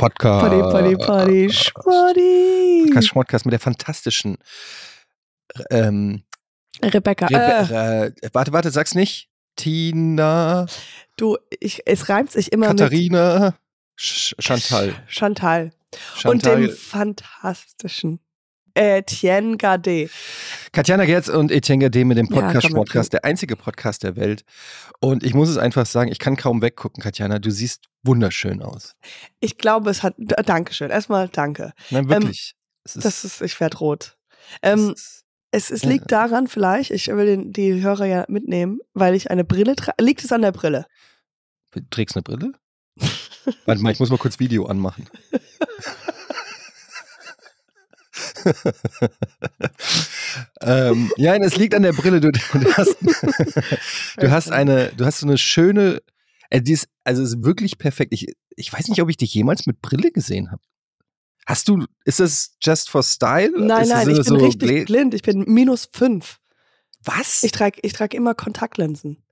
[0.00, 0.46] Podcast.
[0.46, 2.84] Party, Party, Party, Schmoddy.
[2.86, 4.38] Podcast Schmodcast mit der fantastischen
[5.70, 6.22] ähm,
[6.82, 7.26] Rebecca.
[7.26, 9.28] Rebe äh, äh, warte, warte, sag's nicht.
[9.56, 10.64] Tina,
[11.18, 13.58] du, ich, es reimt sich immer Katharina,
[13.94, 14.94] Sch Chantal.
[14.94, 15.72] mit Chantal.
[16.14, 16.32] Chantal.
[16.32, 18.20] Und dem fantastischen
[18.74, 20.08] Etienne Gade.
[20.72, 24.16] Katjana Gerz und Etienne Gade mit dem Ja, Podcast komm, Schmodcast, der einzige Podcast der
[24.16, 24.44] Welt.
[25.00, 27.38] Und ich muss es einfach sagen, ich kann kaum weggucken, Katjana.
[27.38, 28.94] Du siehst wunderschön aus.
[29.40, 30.14] Ich glaube, es hat.
[30.18, 30.90] Dankeschön.
[30.90, 31.72] Erstmal danke.
[31.90, 32.54] Nein, wirklich.
[32.84, 34.16] es ist, Ähm, Das ist, ich werde rot.
[34.62, 35.88] es Ähm, ist es, es Ja.
[35.88, 40.02] liegt daran, vielleicht, ich will den, die Hörer ja mitnehmen, weil ich eine Brille trage.
[40.02, 40.86] Liegt es an der Brille?
[41.72, 42.52] Du trägst eine Brille?
[43.66, 45.08] Warte mal, ich muss mal kurz Video anmachen.
[50.60, 52.20] ähm, ja, es liegt an der Brille.
[52.20, 52.96] Du, du hast,
[54.16, 56.02] du hast eine, du hast so eine schöne,
[56.50, 58.12] äh, die ist, also ist wirklich perfekt.
[58.12, 60.62] Ich, ich weiß nicht, ob ich dich jemals mit Brille gesehen habe.
[61.46, 63.52] Hast du, ist das just for style?
[63.56, 65.14] Nein, ist nein, ich bin so richtig blind.
[65.14, 66.38] Ich bin minus fünf.
[67.02, 67.42] Was?
[67.42, 69.22] Ich trage ich trag immer Kontaktlinsen.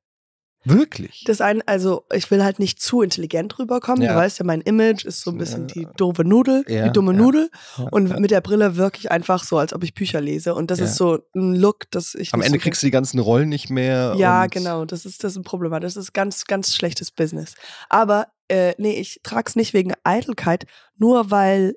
[0.64, 1.24] Wirklich?
[1.26, 4.02] Das ein, also ich will halt nicht zu intelligent rüberkommen.
[4.02, 4.12] Ja.
[4.12, 7.12] Du weißt ja, mein Image ist so ein bisschen die doofe Nudel, Ja, die dumme
[7.12, 7.18] ja.
[7.18, 7.50] Nudel.
[7.90, 10.54] Und mit der Brille wirklich einfach so, als ob ich Bücher lese.
[10.54, 12.34] Und das ist so ein Look, das ich.
[12.34, 14.14] Am Ende so kriegst du die ganzen Rollen nicht mehr.
[14.16, 14.84] Ja, genau.
[14.84, 15.72] Das ist das ist ein Problem.
[15.80, 17.54] Das ist ganz, ganz schlechtes Business.
[17.88, 21.76] Aber äh, nee, ich trage es nicht wegen Eitelkeit, nur weil.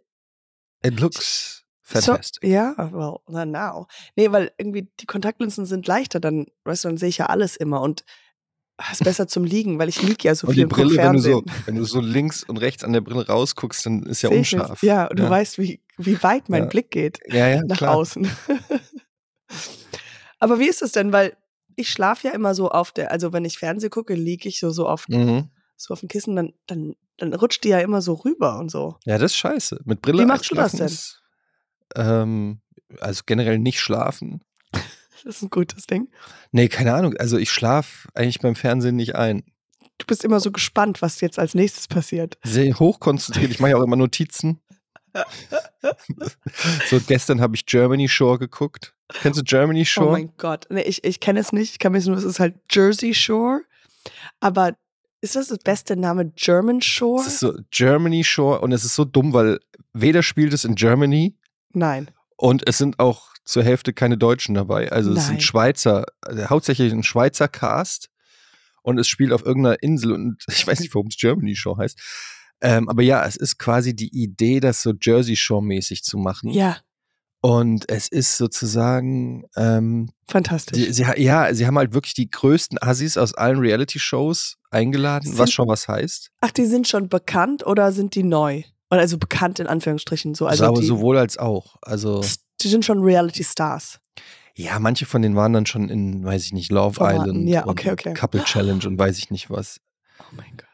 [0.83, 2.43] It looks So, fantastic.
[2.49, 3.87] ja, well, now.
[4.15, 7.55] Nee, weil irgendwie die Kontaktlinsen sind leichter, dann, weißt du, dann sehe ich ja alles
[7.55, 8.05] immer und
[8.91, 11.03] ist besser zum Liegen, weil ich liege ja so und viel die und guck Brille,
[11.03, 14.21] wenn du, so, wenn du so links und rechts an der Brille rausguckst, dann ist
[14.21, 14.81] ja Seh unscharf.
[14.83, 16.69] Ja, und du weißt, wie, wie weit mein Ja.
[16.69, 17.95] Blick geht ja, ja, nach klar.
[17.95, 18.29] außen.
[20.39, 21.11] Aber wie ist es denn?
[21.11, 21.35] Weil
[21.75, 24.71] ich schlafe ja immer so auf der, also wenn ich Fernsehen gucke, liege ich so,
[24.71, 25.49] so, auf, Mhm.
[25.77, 28.97] so auf dem Kissen, dann, dann, dann rutscht die ja immer so rüber und so.
[29.05, 29.81] Ja, das ist scheiße.
[29.85, 30.87] Mit Brille Wie machst du das denn?
[30.87, 31.21] Ist,
[31.95, 32.61] ähm,
[32.99, 34.41] also generell nicht schlafen.
[35.23, 36.09] Das ist ein gutes Ding.
[36.51, 37.15] Nee, keine Ahnung.
[37.17, 39.43] Also ich schlafe eigentlich beim Fernsehen nicht ein.
[39.97, 42.37] Du bist immer so gespannt, was jetzt als nächstes passiert.
[42.43, 43.51] Sehr hochkonzentriert.
[43.51, 44.59] Ich mache ja auch immer Notizen.
[46.89, 48.95] so, gestern habe ich Germany Shore geguckt.
[49.09, 50.11] Kennst du Germany Oh Shore?
[50.13, 50.65] mein Gott.
[50.69, 51.71] Nee, ich, ich kenne es nicht.
[51.73, 53.61] Ich kann mir nur, es ist halt Jersey Shore.
[54.39, 54.75] Aber
[55.19, 57.21] ist das das beste Name German Shore?
[57.21, 59.59] es ist so Germany Shore und es ist so dumm, weil
[59.93, 61.35] weder spielt es in Germany
[61.73, 62.09] Nein.
[62.41, 64.91] Und es sind auch zur Hälfte keine Deutschen dabei.
[64.91, 65.25] Also es Nein.
[65.27, 68.09] sind Schweizer, äh, hauptsächlich ein Schweizer Cast
[68.81, 71.99] und es spielt auf irgendeiner Insel und ich weiß nicht, warum es Germany Shore heißt.
[72.61, 76.49] Ähm, aber ja, es ist quasi die Idee, das so Jersey Shore mäßig zu machen.
[76.51, 76.77] Ja,
[77.41, 80.77] Und es ist sozusagen, ähm, fantastisch.
[80.77, 85.49] sie, sie, ja, sie haben halt wirklich die größten Assis aus allen Reality-Shows eingeladen, was
[85.49, 86.29] Sind- schon was heißt.
[86.41, 88.61] Ach, die sind schon bekannt oder sind die neu?
[88.91, 90.45] Oder also bekannt in Anführungsstrichen so.
[90.45, 91.77] Also aber die, sowohl als auch.
[91.81, 92.21] Also,
[92.61, 93.99] die sind schon Reality Stars.
[94.55, 97.21] ja, manche von denen waren dann schon in, weiß ich nicht, Love Formaten.
[97.21, 98.13] Island Ja, und okay, okay.
[98.13, 99.79] Couple Challenge und weiß ich nicht was.
[100.19, 100.67] Oh mein Gott.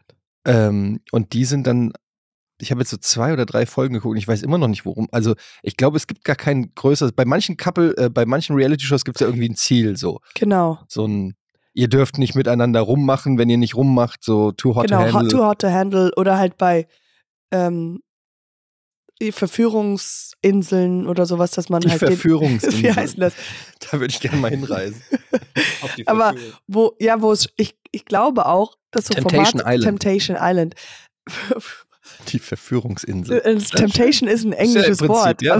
[0.45, 1.93] Ähm, und die sind dann,
[2.59, 4.85] ich habe jetzt so zwei oder drei Folgen geguckt und ich weiß immer noch nicht,
[4.85, 5.07] worum.
[5.11, 7.11] Also, ich glaube, es gibt gar kein größeres.
[7.11, 10.21] Bei manchen Couple, äh, bei manchen Reality-Shows gibt es ja irgendwie ein Ziel, so.
[10.33, 10.79] Genau.
[10.87, 11.35] So ein,
[11.73, 15.21] ihr dürft nicht miteinander rummachen, wenn ihr nicht rummacht, so too hot genau, to handle.
[15.21, 16.87] hot, too hot to handle oder halt bei
[17.51, 17.99] ähm,
[19.31, 22.83] Verführungsinseln oder sowas, dass man die halt den, Verführungsinsel.
[22.83, 23.33] wie heißt das?
[23.79, 25.01] Da würde ich gerne mal hinreisen.
[26.05, 26.35] Aber
[26.67, 29.83] wo, ja, wo es, ich, ich glaube auch, dass so Temptation Format, Island.
[30.01, 30.75] Temptation Island.
[32.29, 33.39] die Verführungsinsel.
[33.39, 35.41] Äh, Temptation ist ein englisches Prinzip, Wort.
[35.41, 35.57] ja.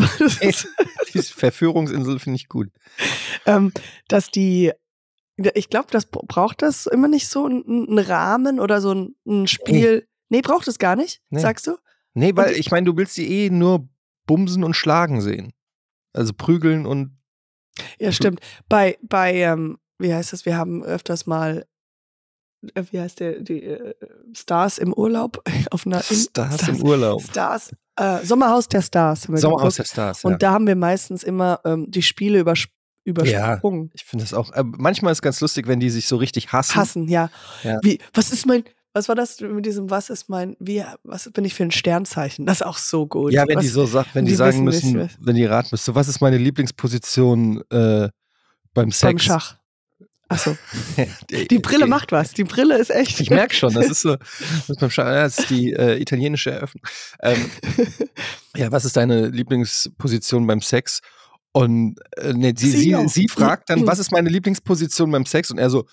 [1.13, 2.70] Die Verführungsinsel finde ich gut.
[3.46, 3.72] ähm,
[4.08, 4.72] dass die,
[5.55, 10.08] ich glaube, das braucht das immer nicht so einen, Rahmen oder so ein, ein Spiel.
[10.29, 11.40] Nee, braucht es gar nicht, Nee.
[11.40, 11.78] sagst du?
[12.17, 13.87] Nee, weil Und- ich meine, du willst die eh nur
[14.25, 15.53] bumsen und schlagen sehen.
[16.14, 17.17] Also prügeln und
[17.99, 18.40] Ja, stimmt.
[18.67, 20.46] Bei, bei, ähm, wie heißt das?
[20.46, 21.66] Wir haben öfters mal,
[22.73, 23.93] äh, wie heißt der, die äh,
[24.35, 27.22] Stars im Urlaub auf einer In- Stars im Urlaub.
[27.22, 29.23] Stars, äh, Sommerhaus der Stars.
[29.23, 29.78] Sommerhaus geguckt.
[29.79, 30.23] der Stars.
[30.25, 30.37] Und ja.
[30.40, 32.66] da haben wir meistens immer ähm, die Spiele übers
[33.03, 33.90] übersprungen.
[33.93, 34.52] Ich finde das auch.
[34.52, 36.75] Äh, manchmal ist es ganz lustig, wenn die sich so richtig hassen.
[36.75, 37.29] Hassen, ja.
[37.63, 37.79] Ja.
[37.81, 38.63] Wie, was ist mein,
[38.97, 42.46] was war das mit diesem, was ist mein, wie, was bin ich für ein Sternzeichen?
[42.46, 43.32] Das ist auch so gut.
[43.32, 45.70] Ja, wenn was, die so sagt, wenn die, die sagen müssen, wissen, wenn die raten
[45.72, 48.09] müssen, was ist meine Lieblingsposition äh,
[48.73, 49.02] beim Sex?
[49.02, 49.58] beim Schach.
[50.29, 50.58] Achso.
[51.29, 52.34] die, Brille macht was.
[52.34, 53.20] Die Brille ist echt.
[53.22, 56.02] Ich merke schon, das ist so, das ist beim Schach, ja, das ist die äh,
[56.02, 56.84] italienische Eröffnung.
[57.22, 57.52] Ähm,
[58.55, 61.02] ja, was ist deine Lieblingsposition beim Sex?
[61.52, 65.52] Und äh, nee, sie, Sie sie, sie fragt dann, was ist meine Lieblingsposition beim Sex?
[65.52, 65.85] Und er so,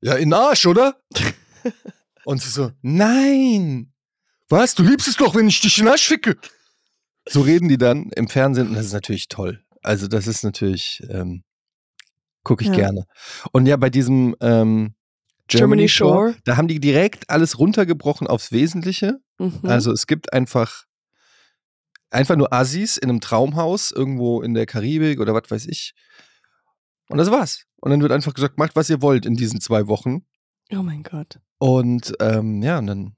[0.00, 0.96] ja, in Arsch, oder?
[2.24, 3.92] Und sie so, nein,
[4.48, 4.74] Was?
[4.74, 6.36] Du liebst es doch, wenn ich dich in den Arsch ficke.
[7.28, 9.64] So reden die dann im Fernsehen und das ist natürlich toll.
[9.82, 11.44] Also das ist natürlich, ähm,
[12.42, 12.74] gucke ich Ja.
[12.76, 13.04] gerne.
[13.52, 14.94] Und ja, bei diesem ähm,
[15.48, 16.34] Germany Shore.
[16.44, 19.18] da haben die direkt alles runtergebrochen aufs Wesentliche.
[19.38, 19.60] Mhm.
[19.64, 20.84] Also es gibt einfach
[22.10, 25.94] einfach nur Assis in einem Traumhaus irgendwo in der Karibik oder was weiß ich.
[27.08, 27.64] Und das war's.
[27.80, 30.26] Und dann wird einfach gesagt, macht was ihr wollt in diesen zwei Wochen.
[30.72, 31.38] oh mein Gott.
[31.60, 33.12] Und ähm, ja, und dann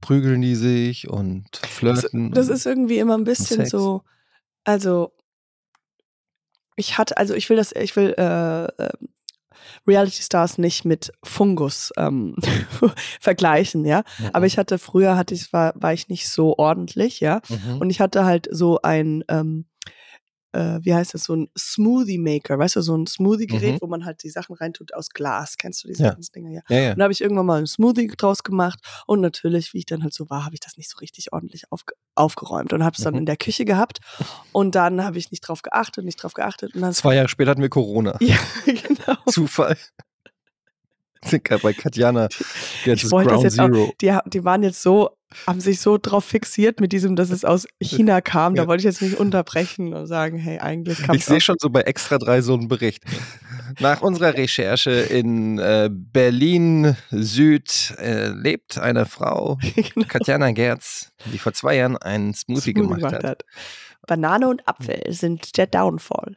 [0.00, 2.30] prügeln die sich und Das, flirten.
[2.32, 4.02] das und- ist irgendwie immer ein bisschen so,
[4.64, 5.12] also
[6.76, 8.90] ich hatte, also ich will das, ich will äh, äh,
[9.86, 12.36] Reality Stars nicht mit Fungus ähm,
[13.20, 14.02] vergleichen, ja.
[14.32, 17.40] Aber ich hatte früher hatte ich war war ich nicht so ordentlich, ja.
[17.48, 17.78] Mhm.
[17.80, 19.66] Und ich hatte halt so ein, ähm,
[20.54, 23.78] äh, wie heißt das, so ein Smoothie Maker, weißt du, so ein Smoothie-Gerät, Mhm.
[23.82, 25.56] wo man halt die Sachen reintut aus Glas.
[25.58, 26.12] Kennst du diese Ja.
[26.12, 26.50] ganzen Dinger?
[26.50, 26.60] Ja.
[26.68, 26.92] ja, ja.
[26.92, 30.02] Und da habe ich irgendwann mal einen Smoothie draus gemacht und natürlich, wie ich dann
[30.02, 33.02] halt so war, habe ich das nicht so richtig ordentlich aufge aufgeräumt und habe es
[33.02, 33.20] dann Mhm.
[33.20, 33.98] in der Küche gehabt
[34.52, 37.50] und dann habe ich nicht drauf geachtet, nicht drauf geachtet und dann Zwei Jahre später
[37.50, 38.16] hatten wir Corona.
[38.20, 39.16] ja, genau.
[39.28, 39.76] Zufall.
[41.62, 42.28] Bei Katjana.
[42.84, 43.92] Jetzt Ich wollte das jetzt auch- Zero.
[44.00, 45.10] Die, ha- die waren jetzt so,
[45.46, 48.54] haben sich so drauf fixiert mit diesem, dass es aus China kam.
[48.54, 51.70] Da wollte ich jetzt nicht unterbrechen und sagen, hey, eigentlich kam Ich sehe schon so
[51.70, 53.02] bei Extra 3 so einen Bericht.
[53.80, 61.38] Nach unserer Recherche in äh, Berlin Süd äh, lebt eine Frau, genau, Katjana Gerz, die
[61.38, 63.42] vor zwei Jahren einen Smoothie, Smoothie gemacht hat.
[64.06, 66.36] Banane und Apfel sind der Downfall.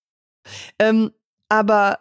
[0.79, 1.11] Ähm,
[1.49, 1.99] aber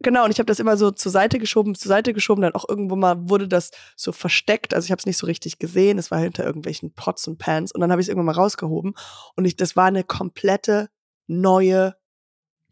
[0.00, 2.68] genau, und ich habe das immer so zur Seite geschoben, zur Seite geschoben, dann auch
[2.68, 4.74] irgendwo mal wurde das so versteckt.
[4.74, 7.72] Also ich habe es nicht so richtig gesehen, es war hinter irgendwelchen Pots und Pans
[7.72, 8.94] und dann habe ich es irgendwann mal rausgehoben
[9.36, 10.88] und ich, das war eine komplette
[11.26, 11.96] neue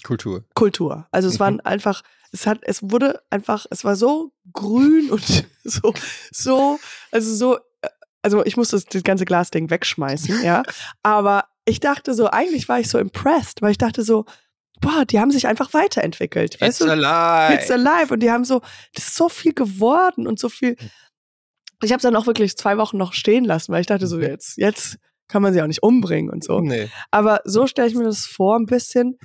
[0.05, 0.45] Kultur.
[0.55, 1.07] Kultur.
[1.13, 1.41] Also es Mhm.
[1.41, 5.25] waren einfach, es hat, es wurde einfach, es war so grün und
[5.65, 5.95] so,
[6.31, 6.79] so,
[7.11, 7.89] also so, äh,
[8.23, 10.63] also ich musste das, das ganze Glasding wegschmeißen, ja.
[11.03, 14.27] Aber ich dachte so, eigentlich war ich so impressed, weil ich dachte so,
[14.81, 16.61] boah, die haben sich einfach weiterentwickelt.
[16.61, 16.91] Weißt du?
[16.91, 17.55] alive.
[17.61, 18.13] It's alive.
[18.13, 18.61] Und die haben so,
[18.95, 20.77] das ist so viel geworden und so viel.
[21.83, 24.17] Ich habe es dann auch wirklich zwei Wochen noch stehen lassen, weil ich dachte so,
[24.17, 24.23] Mhm.
[24.23, 24.99] jetzt, jetzt
[25.29, 26.61] kann man sie auch nicht umbringen und so.
[26.61, 26.89] Nee.
[27.11, 29.19] Aber so stelle ich mir das vor, ein bisschen.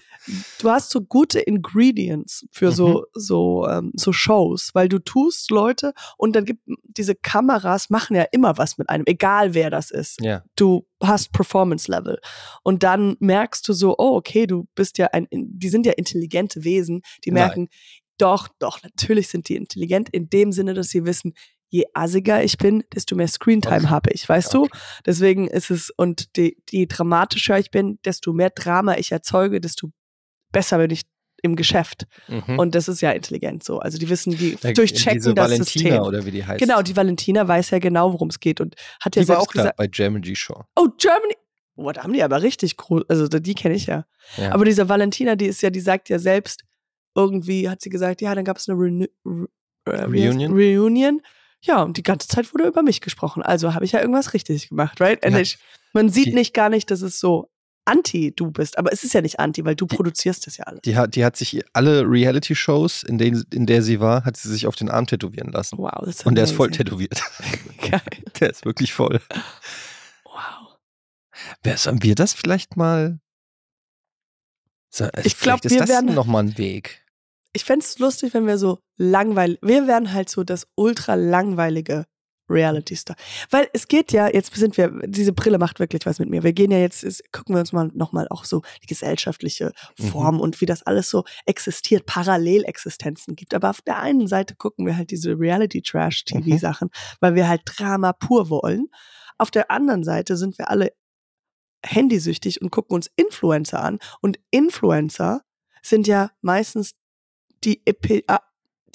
[0.59, 5.93] Du hast so gute Ingredients für so, so, ähm, so Shows, weil du tust Leute
[6.17, 10.21] und dann gibt diese Kameras machen ja immer was mit einem, egal wer das ist.
[10.21, 10.43] Ja.
[10.55, 12.19] Du hast Performance Level.
[12.63, 16.63] Und dann merkst du so, oh, okay, du bist ja ein, die sind ja intelligente
[16.63, 17.43] Wesen, die Nein.
[17.45, 17.69] merken,
[18.17, 21.33] doch, doch, natürlich sind die intelligent in dem Sinne, dass sie wissen,
[21.69, 24.69] je assiger ich bin, desto mehr Screentime habe ich, weißt Okay.
[24.71, 24.77] du?
[25.05, 29.89] Deswegen ist es, und je dramatischer ich bin, desto mehr Drama ich erzeuge, desto
[30.51, 31.03] besser bin ich
[31.41, 32.05] im Geschäft.
[32.27, 32.59] Mhm.
[32.59, 33.79] Und das ist ja intelligent so.
[33.79, 36.01] Also die wissen, die Da- durchchecken das Valentina System.
[36.01, 36.59] oder wie die heißt.
[36.59, 39.47] Genau, die Valentina weiß ja genau, worum es geht und hat ja die war selbst
[39.49, 40.65] auch gesagt, bei Germany Shore.
[40.75, 41.35] oh, Germany.
[41.75, 44.05] Boah, da haben die aber richtig groß, also die kenne ich ja.
[44.35, 44.51] Ja.
[44.51, 46.63] Aber diese Valentina, die ist ja, die sagt ja selbst,
[47.15, 49.47] irgendwie hat sie gesagt, ja, dann gab es eine Renew Re
[49.85, 50.51] äh, Reunion?
[50.51, 51.21] Reunion.
[51.61, 53.41] Ja, und die ganze Zeit wurde über mich gesprochen.
[53.43, 55.23] Also habe ich ja irgendwas richtig gemacht, right?
[55.23, 55.37] Ja.
[55.39, 55.57] ich,
[55.93, 57.49] man sieht Die- nicht gar nicht, dass es so
[57.85, 60.81] anti du bist, aber es ist ja nicht anti, weil du produzierst das ja alles.
[60.81, 64.47] Die hat, die hat sich alle Reality-Shows, in denen in der sie war, hat sie
[64.49, 65.77] sich auf den Arm tätowieren lassen.
[65.79, 67.21] Wow, das ist Und der ist voll tätowiert.
[67.89, 68.01] Geil.
[68.39, 69.19] Der ist wirklich voll.
[70.23, 70.77] Wow.
[71.63, 73.19] Wer sollen wir das vielleicht mal?
[74.91, 77.03] So, äh, Ich glaub, vielleicht ist wir das werden- noch mal ein Weg.
[77.53, 82.05] Ich fände es lustig, wenn wir so langweilig, wir wären halt so das ultra langweilige
[82.49, 83.15] Reality-Star.
[83.49, 86.43] Weil es geht ja, jetzt sind wir, diese Brille macht wirklich was mit mir.
[86.43, 90.03] Wir gehen ja jetzt, ist, gucken wir uns mal nochmal auch so die gesellschaftliche Mhm.
[90.03, 93.53] Form und wie das alles so existiert, Parallelexistenzen gibt.
[93.53, 96.89] Aber auf der einen Seite gucken wir halt diese Reality-Trash-TV-Sachen,
[97.19, 98.87] weil wir halt Drama pur wollen.
[99.37, 100.91] Auf der anderen Seite sind wir alle
[101.85, 103.99] handysüchtig und gucken uns Influencer an.
[104.21, 105.41] Und Influencer
[105.81, 106.95] sind ja meistens
[107.63, 108.41] die, Epi ah,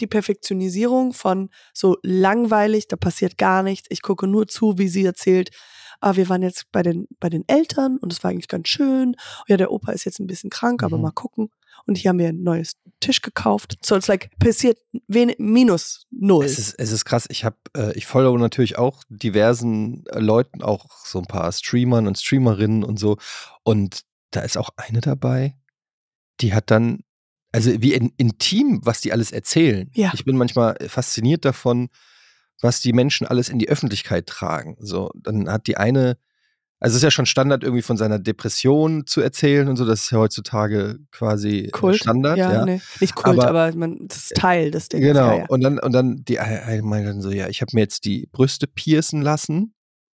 [0.00, 5.04] die Perfektionisierung von so langweilig, da passiert gar nichts, ich gucke nur zu, wie sie
[5.04, 5.50] erzählt
[6.04, 9.16] ah, wir waren jetzt bei den, bei den Eltern und es war eigentlich ganz schön.
[9.48, 11.02] Ja, der Opa ist jetzt ein bisschen krank, aber Mhm.
[11.02, 11.50] mal gucken.
[11.86, 13.76] Und hier haben wir ein neues Tisch gekauft.
[13.82, 14.78] So, it's like, passiert
[15.08, 16.44] wen minus null.
[16.44, 17.26] Es ist, es ist krass.
[17.30, 22.06] Ich habe, äh, ich folge natürlich auch diversen äh, Leuten, auch so ein paar Streamern
[22.06, 23.16] und Streamerinnen und so.
[23.62, 25.56] Und da ist auch eine dabei,
[26.40, 27.02] die hat dann,
[27.54, 29.88] also wie in, intim, was die alles erzählen.
[29.94, 30.10] Ja.
[30.12, 31.88] Ich bin manchmal fasziniert davon,
[32.60, 34.76] was die Menschen alles in die Öffentlichkeit tragen.
[34.80, 36.16] So, dann hat die eine,
[36.80, 39.84] also es ist ja schon Standard irgendwie von seiner Depression zu erzählen und so.
[39.84, 42.00] Das ist ja heutzutage quasi äh, Kult.
[42.00, 42.38] Standard.
[42.38, 42.64] ja, ja.
[42.64, 45.04] Nee, nicht Kult, Aber- aber, man, das ist Teil des Dings.
[45.04, 45.28] Genau.
[45.28, 45.46] Ja, ja.
[45.46, 48.26] Und dann, und dann die eine meinte dann so, ja, ich habe mir jetzt die
[48.32, 49.74] Brüste piercen lassen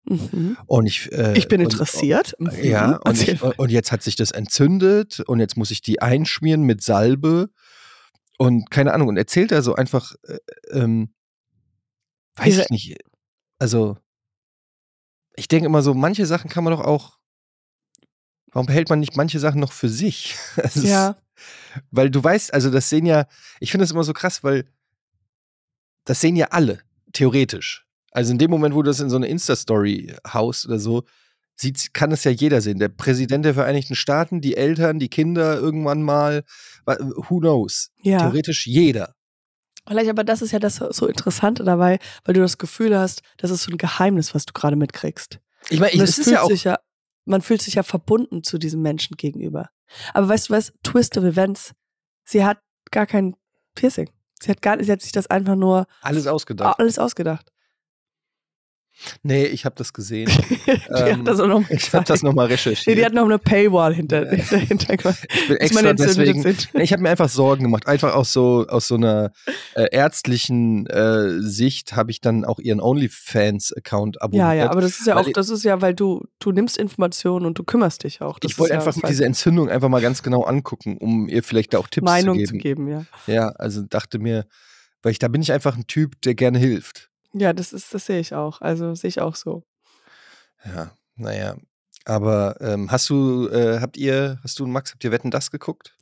[0.07, 0.57] Mhm.
[0.67, 1.11] und ich.
[1.13, 2.35] Äh, Ich bin und, interessiert.
[2.39, 2.51] Mhm.
[2.63, 6.63] Ja, und, ich, und jetzt hat sich das entzündet und jetzt muss ich die einschmieren
[6.65, 7.49] mit Salbe
[8.39, 9.09] und keine Ahnung.
[9.09, 10.39] Und erzählt er so einfach, äh,
[10.73, 11.15] ähm,
[12.37, 12.99] weiß Ihre- ich nicht.
[13.59, 13.97] Also,
[15.37, 17.19] ich denke immer so, manche Sachen kann man doch auch.
[18.53, 20.37] Warum behält man nicht manche Sachen noch für sich?
[20.57, 21.17] Ist- ja.
[21.91, 23.27] weil du weißt, also das sehen ja,
[23.59, 24.69] ich finde das immer so krass, weil
[26.05, 26.81] das sehen ja alle,
[27.13, 27.84] theoretisch.
[28.15, 31.03] Also in dem Moment, wo du das in so eine Insta-Story haust oder so,
[31.57, 32.79] sieht, kann es ja jeder sehen.
[32.79, 36.45] Der Präsident der Vereinigten Staaten, die Eltern, die Kinder irgendwann mal,
[36.87, 37.91] who knows?
[38.03, 38.19] Ja.
[38.19, 39.15] Theoretisch jeder.
[39.87, 43.51] Vielleicht, aber das ist ja das so Interessante dabei, weil du das Gefühl hast, das
[43.51, 45.41] ist so ein Geheimnis, was du gerade mitkriegst.
[45.69, 46.49] Ich meine, es ist ja auch.
[46.49, 46.79] sich ja,
[47.27, 49.69] man fühlt sich ja verbunden zu diesem Menschen gegenüber.
[50.15, 50.73] Aber weißt du was?
[50.83, 51.73] Twist of Events.
[52.25, 52.59] Sie hat
[52.91, 53.35] gar kein
[53.75, 54.09] Piercing.
[54.41, 56.79] Sie hat gar, sie hat sich das einfach nur Alles ausgedacht.
[56.79, 57.51] alles ausgedacht.
[59.23, 60.31] Nee, ich habe das gesehen.
[60.95, 62.87] Ähm, das Ich habe das nochmal recherchiert.
[62.87, 64.59] Nee, die hat noch eine Paywall hinter, Ja.
[64.59, 64.95] hinter, hinter
[65.29, 66.43] ich bin extra deswegen.
[66.43, 66.69] sind.
[66.75, 67.87] Ich habe mir einfach Sorgen gemacht.
[67.87, 69.33] Einfach aus so, aus so einer
[69.75, 74.47] äh, ärztlichen äh, Sicht habe ich dann auch ihren OnlyFans-Account abonniert.
[74.47, 77.47] Ja, ja, aber das ist ja auch, das ist ja, weil du, du nimmst Informationen
[77.47, 78.39] und du kümmerst dich auch.
[78.39, 81.43] Das ich wollte ja einfach das diese Entzündung einfach mal ganz genau angucken, um ihr
[81.43, 82.87] vielleicht da auch Tipps Meinung zu zu geben.
[82.87, 83.33] geben, ja.
[83.33, 84.47] Ja, also dachte mir,
[85.03, 87.11] weil ich da bin ich einfach ein Typ, der gerne hilft.
[87.35, 88.61] Ja, das ist, das sehe ich auch.
[88.61, 89.65] Also sehe ich auch so.
[90.65, 91.57] Ja, naja.
[92.05, 95.51] Aber ähm, hast du, äh, habt ihr, hast du und Max, habt ihr Wetten das
[95.51, 95.97] geguckt?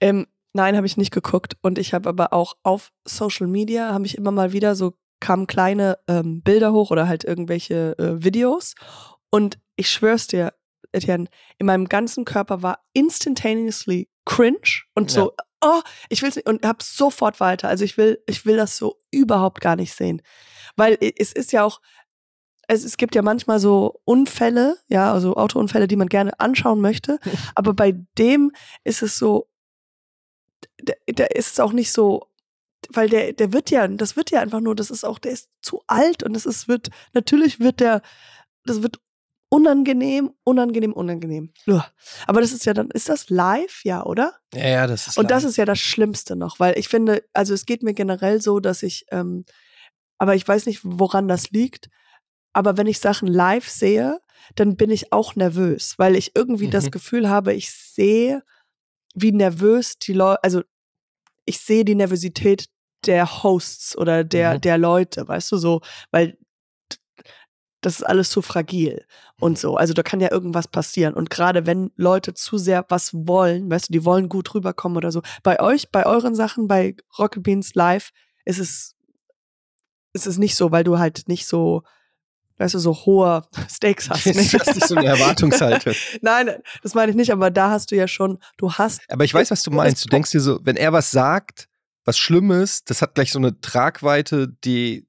[0.00, 1.56] Ähm, nein, habe ich nicht geguckt.
[1.62, 5.46] Und ich habe aber auch auf Social Media, habe ich immer mal wieder so, kamen
[5.46, 8.74] kleine ähm, Bilder hoch oder halt irgendwelche äh, Videos.
[9.30, 10.52] Und ich schwör's dir,
[10.92, 11.26] Etienne,
[11.58, 16.82] in meinem ganzen Körper war instantaneously cringe und so, oh, ich will's nicht und hab
[16.82, 17.68] sofort weiter.
[17.68, 20.22] Also ich will, ich will das so überhaupt gar nicht sehen.
[20.78, 21.80] Weil es ist ja auch,
[22.68, 27.18] es, es gibt ja manchmal so Unfälle, ja, also Autounfälle, die man gerne anschauen möchte.
[27.54, 28.52] Aber bei dem
[28.84, 29.48] ist es so,
[30.76, 32.28] da, da ist es auch nicht so,
[32.90, 35.50] weil der, der wird ja, das wird ja einfach nur, das ist auch, der ist
[35.62, 38.02] zu alt und es ist, wird, natürlich wird der,
[38.64, 39.00] das wird
[39.48, 41.52] unangenehm, unangenehm, unangenehm.
[42.26, 43.80] Aber das ist ja dann, ist das live?
[43.82, 44.34] Ja, oder?
[44.54, 45.18] Ja, ja, das ist.
[45.18, 45.50] Und das live.
[45.50, 48.82] ist ja das Schlimmste noch, weil ich finde, also es geht mir generell so, dass
[48.82, 49.44] ich, ähm,
[50.18, 51.88] aber ich weiß nicht, woran das liegt.
[52.52, 54.18] Aber wenn ich Sachen live sehe,
[54.56, 56.72] dann bin ich auch nervös, weil ich irgendwie Mhm.
[56.72, 58.42] das Gefühl habe, ich sehe,
[59.14, 60.62] wie nervös die Leute, also
[61.44, 62.66] ich sehe die Nervosität
[63.06, 64.60] der Hosts oder der, Mhm.
[64.62, 66.36] der Leute, weißt du, so, weil
[67.80, 69.04] das ist alles zu fragil
[69.38, 69.76] und so.
[69.76, 71.14] Also da kann ja irgendwas passieren.
[71.14, 75.12] Und gerade wenn Leute zu sehr was wollen, weißt du, die wollen gut rüberkommen oder
[75.12, 75.22] so.
[75.44, 78.10] Bei euch, bei euren Sachen, bei Rocket Beans Live,
[78.44, 78.96] ist es,
[80.12, 81.82] ist es nicht so, weil du halt nicht so,
[82.58, 84.26] weißt du, so hohe Stakes hast.
[84.26, 85.94] Das ist nicht so eine Erwartungshaltung.
[86.20, 86.50] Nein,
[86.82, 89.50] das meine ich nicht, aber da hast du ja schon, du hast, Aber ich weiß,
[89.50, 90.04] was du meinst.
[90.04, 91.68] Du denkst dir so, wenn er was sagt,
[92.04, 95.07] was Schlimmes, das hat gleich so eine Tragweite, die,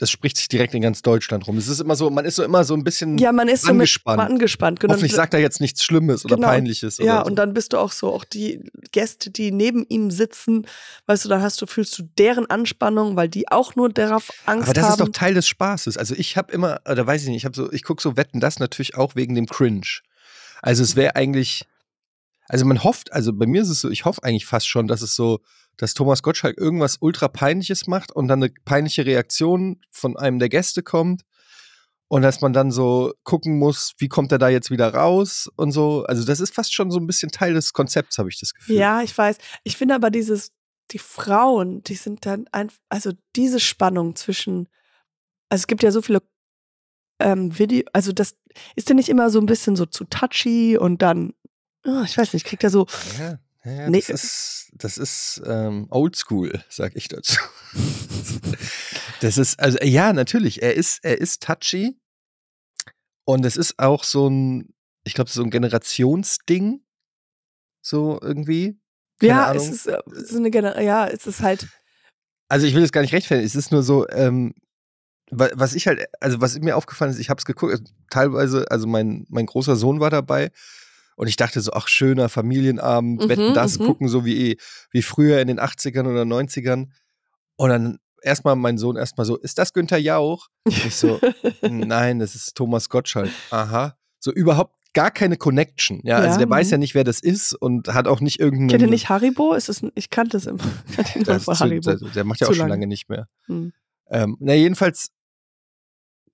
[0.00, 1.58] das spricht sich direkt in ganz Deutschland rum.
[1.58, 3.70] Es ist immer so, man ist so immer so ein bisschen, ja, man ist so
[3.70, 4.16] angespannt.
[4.18, 4.80] mit, mal angespannt.
[4.80, 4.94] Genau.
[4.94, 6.48] hoffentlich sagt er jetzt nichts Schlimmes oder Genau.
[6.48, 6.98] Peinliches.
[6.98, 7.26] Oder Ja, so.
[7.26, 10.66] und dann bist du auch so, auch die Gäste, die neben ihm sitzen,
[11.04, 14.64] weißt du, dann hast du, fühlst du deren Anspannung, weil die auch nur darauf Angst
[14.64, 14.92] Aber das haben.
[14.92, 15.98] ist doch Teil des Spaßes.
[15.98, 18.40] Also ich habe immer, oder weiß ich nicht, ich habe so, ich gucke so Wetten
[18.40, 19.82] das natürlich auch wegen dem Cringe.
[20.62, 21.66] Also es wäre eigentlich,
[22.50, 25.02] also man hofft, also bei mir ist es so, ich hoffe eigentlich fast schon, dass
[25.02, 25.38] es so,
[25.76, 30.48] dass Thomas Gottschalk irgendwas ultra peinliches macht und dann eine peinliche Reaktion von einem der
[30.48, 31.22] Gäste kommt
[32.08, 35.70] und dass man dann so gucken muss, wie kommt er da jetzt wieder raus und
[35.70, 36.02] so.
[36.06, 38.74] Also das ist fast schon so ein bisschen Teil des Konzepts, habe ich das Gefühl.
[38.74, 39.38] Ja, ich weiß.
[39.62, 40.50] Ich finde aber dieses,
[40.90, 44.68] die Frauen, die sind dann einfach, also diese Spannung zwischen,
[45.50, 46.20] also es gibt ja so viele
[47.20, 48.34] ähm, Video, also das
[48.74, 51.32] ist ja nicht immer so ein bisschen so zu touchy und dann,
[51.84, 52.86] oh, ich weiß nicht, kriegt er so,
[53.18, 53.98] Ja, ja, Nee.
[54.00, 57.36] das ist, das ist ähm, oldschool, sag ich dazu.
[59.20, 61.98] das ist, also ja, natürlich, er ist, er ist touchy
[63.24, 64.72] Und es ist auch so ein,
[65.04, 66.82] ich glaube, so ein Generationsding.
[67.82, 68.78] So irgendwie.
[69.18, 69.62] Keine ja, Ahnung.
[69.66, 71.68] es ist, äh, es ist eine Gener ja, es ist halt,
[72.48, 73.46] Also ich will es gar nicht rechtfertigen.
[73.46, 74.54] Es ist nur so, ähm,
[75.30, 78.70] wa- was ich halt, also was mir aufgefallen ist, ich habe es geguckt, also teilweise,
[78.70, 80.50] also mein, mein großer Sohn war dabei
[81.20, 83.84] und ich dachte so, ach schöner Familienabend, Mhm, wetten das, mhm.
[83.84, 84.58] gucken so wie,
[84.90, 86.86] wie früher in den 80ern oder 90ern.
[87.56, 90.48] Und dann erstmal mein Sohn erstmal so, ist das Günther Jauch?
[90.64, 91.20] Und ich so,
[91.60, 93.28] nein, das ist Thomas Gottschalk.
[93.50, 93.98] Aha.
[94.18, 96.00] So überhaupt gar keine Connection.
[96.04, 96.72] Ja, also Ja, der weiß mhm.
[96.72, 98.70] ja nicht, wer das ist und hat auch nicht irgendeinen.
[98.70, 99.52] kennt ihr nicht Haribo?
[99.52, 100.64] Ist es, ich kannte es immer.
[100.88, 101.96] Ich kannte zu, Haribo.
[101.96, 102.70] der, der macht ja auch schon lange.
[102.70, 103.28] lange nicht mehr.
[103.44, 103.74] Hm.
[104.08, 105.10] Ähm, na, jedenfalls,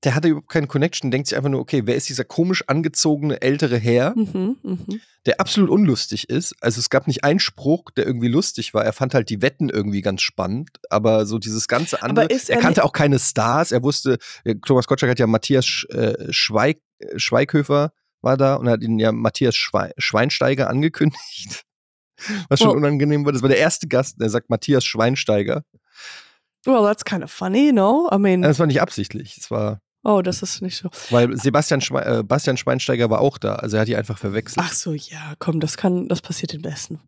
[0.07, 3.43] der hatte überhaupt keine Connection, denkt sich einfach nur, okay, wer ist dieser komisch angezogene
[3.43, 5.01] ältere Herr, Mhm, mhm.
[5.27, 6.55] der absolut unlustig ist?
[6.63, 8.85] Also es gab nicht einen Spruch, der irgendwie lustig war.
[8.85, 12.31] Er fand halt die Wetten irgendwie ganz spannend, aber so dieses ganze andere.
[12.31, 13.73] Er er kannte auch keine Stars.
[13.73, 18.55] Er wusste, äh, Thomas Gottschalk hat ja Matthias Sch, äh, Schweig, äh, Schweighöfer war da
[18.55, 21.65] und hat ihn ja Matthias Schwei Schweinsteiger angekündigt.
[22.49, 23.33] Was schon Well- unangenehm war.
[23.33, 25.65] Das war der erste Gast, der sagt Matthias Schweinsteiger.
[26.65, 28.09] Well, that's kind of funny, no?
[28.13, 29.37] I mean, Das war nicht absichtlich.
[29.37, 30.89] Es war, oh, das ist nicht so.
[31.11, 33.57] weil Sebastian, Schwe äh, Bastian Schweinsteiger war auch da.
[33.57, 34.65] Also er hat die einfach verwechselt.
[34.67, 37.01] Ach so, ja, komm, das kann, das passiert den Besten.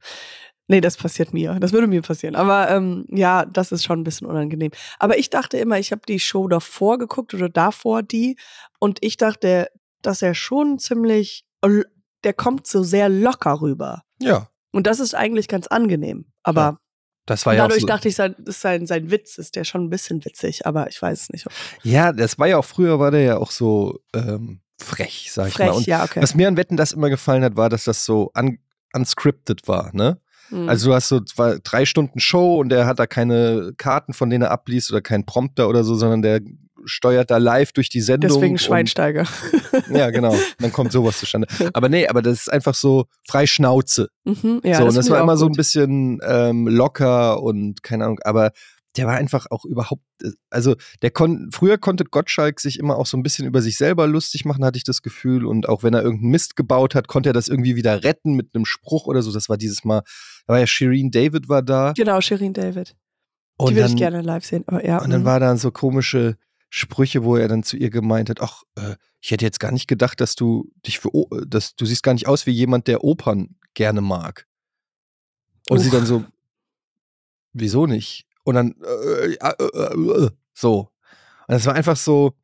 [0.70, 1.54] Nee, das passiert mir.
[1.60, 2.36] Das würde mir passieren.
[2.36, 4.70] Aber ähm, ja, das ist schon ein bisschen unangenehm.
[4.98, 8.36] Aber ich dachte immer, ich habe die Show davor geguckt oder davor die.
[8.78, 9.68] Und ich dachte,
[10.02, 11.46] dass er schon ziemlich,
[12.22, 14.02] der kommt so sehr locker rüber.
[14.20, 14.48] Ja.
[14.70, 16.26] Und das ist eigentlich ganz angenehm.
[16.42, 16.78] Aber Ja,
[17.28, 19.90] Das war ja dadurch so, dachte ich, sein, sein, sein Witz ist der schon ein
[19.90, 20.66] bisschen witzig.
[20.66, 21.46] Aber ich weiß es nicht.
[21.82, 25.58] Ja, das war ja auch früher, war der ja auch so ähm, frech, sag ich
[25.58, 25.66] mal.
[25.66, 26.22] Frech, Und ja, okay.
[26.22, 28.58] was mir an Wetten das immer gefallen hat, war, dass das so un
[28.94, 30.18] unscripted war, ne?
[30.48, 30.66] Hm.
[30.66, 34.30] Also du hast so zwei, drei Stunden Show und der hat da keine Karten, von
[34.30, 36.40] denen er abliest oder keinen Prompter oder so, sondern der
[36.84, 38.30] steuert da live durch die Sendung.
[38.30, 39.26] Deswegen und- Schweinsteiger.
[39.90, 40.34] Ja, genau.
[40.58, 41.46] Dann kommt sowas zustande.
[41.72, 44.08] Aber nee, aber das ist einfach so frei Schnauze.
[44.24, 45.56] mhm, ja, so, und das war immer auch so ein gut.
[45.56, 48.52] bisschen ähm, locker und keine Ahnung, aber
[48.96, 53.06] der war einfach auch überhaupt, äh, also der kon früher konnte Gottschalk sich immer auch
[53.06, 55.46] so ein bisschen über sich selber lustig machen, hatte ich das Gefühl.
[55.46, 58.54] Und auch wenn er irgendeinen Mist gebaut hat, konnte er das irgendwie wieder retten mit
[58.54, 59.32] einem Spruch oder so.
[59.32, 60.02] Das war dieses Mal,
[60.46, 61.92] da war ja Shireen David war da.
[61.96, 62.94] Genau, Shirin David.
[63.56, 64.64] Und die würde ich gerne live sehen.
[64.66, 65.26] Aber ja, und dann mhm.
[65.26, 66.36] war da so komische
[66.70, 69.88] Sprüche, wo er dann zu ihr gemeint hat, ach, äh, ich hätte jetzt gar nicht
[69.88, 73.04] gedacht, dass du dich für, O- dass du siehst gar nicht aus wie jemand, der
[73.04, 74.46] Opern gerne mag.
[75.68, 75.92] Und sie Uch.
[75.94, 76.24] dann so,
[77.52, 78.26] wieso nicht?
[78.44, 80.78] Und dann, äh, äh, äh, äh, so.
[81.46, 82.34] Und das war einfach so,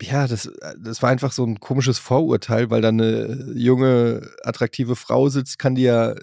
[0.00, 5.28] ja, das, das war einfach so ein komisches Vorurteil, weil da eine junge, attraktive Frau
[5.28, 6.14] sitzt, kann die ja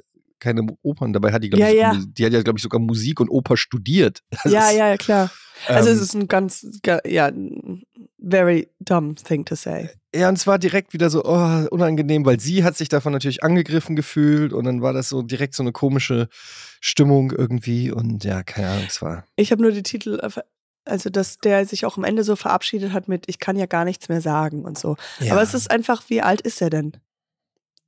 [0.46, 1.12] keine Opern.
[1.12, 1.94] Dabei hat die, glaube Ja, ich, ja.
[1.94, 4.22] sogar- die hat ja, glaube ich, sogar Musik und Oper studiert.
[4.44, 5.32] Das ja, ist, ja, ja, klar.
[5.68, 7.32] Also ähm, es ist ein ganz, ga- ja,
[8.20, 9.90] very dumb thing to say.
[10.16, 13.44] Ja, und es war direkt wieder so oh, unangenehm, weil sie hat sich davon natürlich
[13.44, 16.28] angegriffen gefühlt und dann war das so direkt so eine komische
[16.80, 19.26] Stimmung irgendwie und ja, keine Ahnung, es war.
[19.36, 20.20] Ich habe nur die Titel,
[20.86, 23.86] also dass der sich auch am Ende so verabschiedet hat mit, ich kann ja gar
[23.86, 24.96] nichts mehr sagen und so.
[25.20, 26.94] Ja, Aber es ist einfach, wie alt ist er denn?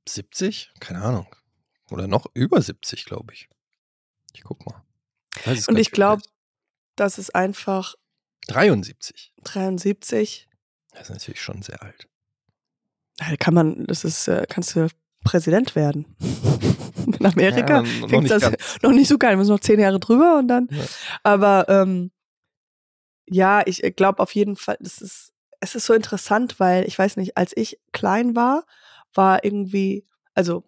[0.08, 0.72] 70?
[0.80, 1.26] Keine Ahnung.
[1.90, 3.48] Oder noch über 70, glaube ich.
[4.34, 4.82] Ich guck mal.
[5.46, 6.32] Und ich nicht, wie glaub- alt er
[6.96, 8.00] Das ist einfach ist.
[8.54, 9.32] 73.
[9.44, 10.48] 73.
[10.92, 12.08] Das ist natürlich schon sehr alt.
[13.18, 14.88] Da kann man, das ist, äh, kannst du
[15.24, 16.16] Präsident werden.
[17.06, 18.78] In Amerika Ja, fängt nicht das ganz.
[18.82, 19.30] noch nicht so geil.
[19.32, 20.68] Wir müssen noch zehn Jahre drüber und dann.
[20.70, 20.84] Ja.
[21.22, 22.10] Aber ähm,
[23.26, 27.16] ja, ich glaube auf jeden Fall, das ist, es ist so interessant, weil ich weiß
[27.16, 28.64] nicht, als ich klein war,
[29.14, 30.64] war irgendwie, also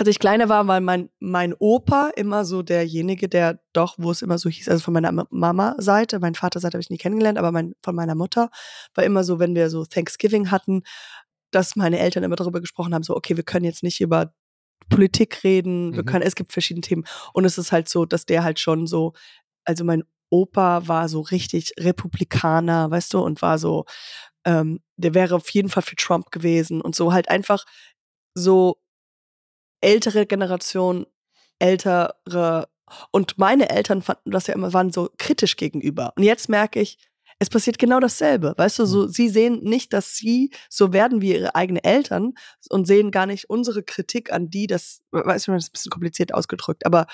[0.00, 4.22] als ich kleiner war, war mein, mein Opa immer so derjenige, der doch, wo es
[4.22, 7.52] immer so hieß, also von meiner Ma- Mama-Seite, mein Vaterseite habe ich nie kennengelernt, aber
[7.52, 8.50] mein, von meiner Mutter
[8.94, 10.84] war immer so, wenn wir so Thanksgiving hatten,
[11.50, 14.32] dass meine Eltern immer darüber gesprochen haben, so, okay, wir können jetzt nicht über
[14.88, 16.06] Politik reden, wir Mhm.
[16.06, 17.04] können, es gibt verschiedene Themen.
[17.34, 19.12] Und es ist halt so, dass der halt schon so,
[19.66, 23.84] also mein Opa war so richtig Republikaner, weißt du, und war so,
[24.46, 27.66] ähm, der wäre auf jeden Fall für Trump gewesen und so halt einfach
[28.34, 28.78] so
[29.80, 31.06] ältere Generation,
[31.58, 32.68] ältere
[33.12, 36.12] und meine Eltern fanden das ja immer, waren so kritisch gegenüber.
[36.16, 36.98] Und jetzt merke ich,
[37.38, 38.52] es passiert genau dasselbe.
[38.56, 42.32] Weißt du, so, sie sehen nicht, dass sie so werden wie ihre eigenen Eltern
[42.68, 45.90] und sehen gar nicht unsere Kritik an die, das, weißt du, das ist ein bisschen
[45.90, 47.06] kompliziert ausgedrückt, aber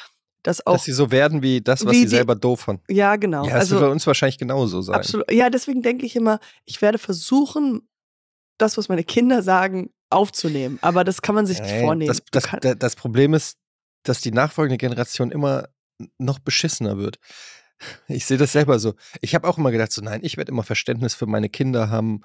[0.43, 2.83] das auch, Dass sie so werden wie das, was Wie sie die- selber doof fanden.
[2.89, 3.45] ja, genau.
[3.45, 4.97] Ja, das also, wird bei uns wahrscheinlich genauso sein.
[4.97, 5.31] Absolut.
[5.31, 7.89] Ja, deswegen denke ich immer, ich werde versuchen,
[8.59, 10.79] das, was meine Kinder sagen, aufzunehmen.
[10.83, 12.19] Aber das kann man sich nicht Nein, vornehmen.
[12.31, 13.59] Das, das, das Problem ist,
[14.03, 15.69] dass die nachfolgende Generation immer
[16.19, 17.19] noch beschissener wird.
[18.09, 18.95] Ich sehe das selber so.
[19.21, 22.23] Ich habe auch immer gedacht, so nein, ich werde immer Verständnis für meine Kinder haben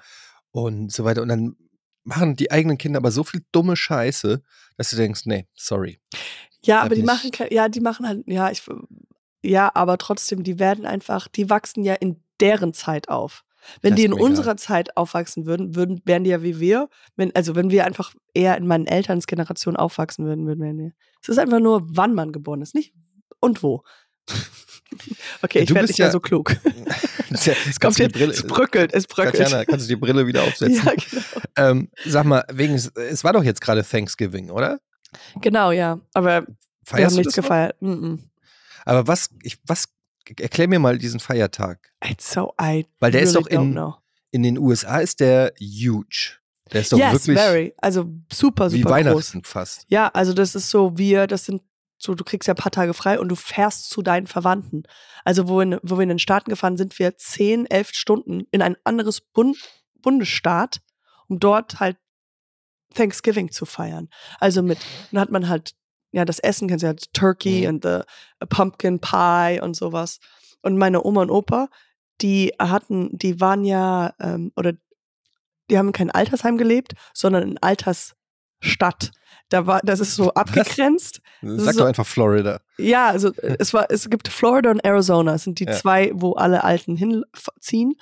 [0.50, 1.22] und so weiter.
[1.22, 1.56] Und dann
[2.04, 4.42] machen die eigenen Kinder aber so viel dumme Scheiße,
[4.76, 6.00] dass du denkst, nee, sorry.
[6.64, 8.62] Ja, aber die nicht- machen, ja, die machen halt, ja, ich,
[9.44, 13.44] ja, aber trotzdem, die werden einfach, die wachsen ja in deren Zeit auf.
[13.80, 16.88] Wenn Das die in unserer Zeit aufwachsen würden, würden, wären die ja wie wir.
[17.16, 20.92] Wenn, also wenn wir einfach eher in meinen Elterns Generation aufwachsen würden, würden wir.
[21.22, 22.94] Es ist einfach nur, wann man geboren ist, nicht
[23.40, 23.82] und wo.
[25.40, 26.54] Okay, Ja, ich werde nicht mehr ja- so klug.
[27.30, 29.36] Es Es kommt jetzt, Brille, es bröckelt, es bröckelt.
[29.38, 30.84] Tatjana, kannst du die Brille wieder aufsetzen?
[30.84, 31.22] ja, genau.
[31.56, 34.80] ähm, sag mal, wegen, es war doch jetzt gerade Thanksgiving, oder?
[35.40, 35.98] genau, ja.
[36.12, 37.80] Aber wir Feierst haben du nichts gefeiert.
[37.80, 38.18] Mm -mm.
[38.84, 39.86] Aber was, ich, was,
[40.38, 41.92] erklär mir mal diesen Feiertag.
[42.04, 43.92] It's so I Weil der ist really doch in-.
[44.30, 46.38] In den USA ist der huge.
[46.72, 47.74] Der ist doch yes, wirklich very.
[47.76, 49.06] Also super, wie super groß.
[49.06, 49.84] Weihnachten fast.
[49.88, 51.62] Ja, also das ist so, wir, das sind
[51.98, 54.82] so, du kriegst ja ein paar Tage frei und du fährst zu deinen Verwandten.
[55.24, 58.62] Also wo, in, wo wir in den Staaten gefahren sind, wir zehn, elf Stunden in
[58.62, 59.56] ein anderes Bund,
[60.00, 60.80] Bundesstaat,
[61.28, 61.96] um dort halt
[62.94, 64.08] Thanksgiving zu feiern.
[64.40, 64.78] Also mit,
[65.10, 65.74] dann hat man halt,
[66.12, 68.00] ja, das Essen kennst du ja, Turkey und the
[68.48, 70.18] Pumpkin Pie und sowas.
[70.62, 71.68] Und meine Oma und Opa,
[72.20, 74.72] die hatten, die waren ja, ähm, oder
[75.70, 79.10] die haben in kein Altersheim gelebt, sondern in Altersstadt.
[79.48, 81.20] Da war, das ist so abgegrenzt.
[81.42, 82.60] Sag so- doch einfach Florida.
[82.78, 85.72] Ja, also äh, es war, es gibt Florida und Arizona, es sind die Ja.
[85.72, 87.94] zwei, wo alle Alten hinziehen.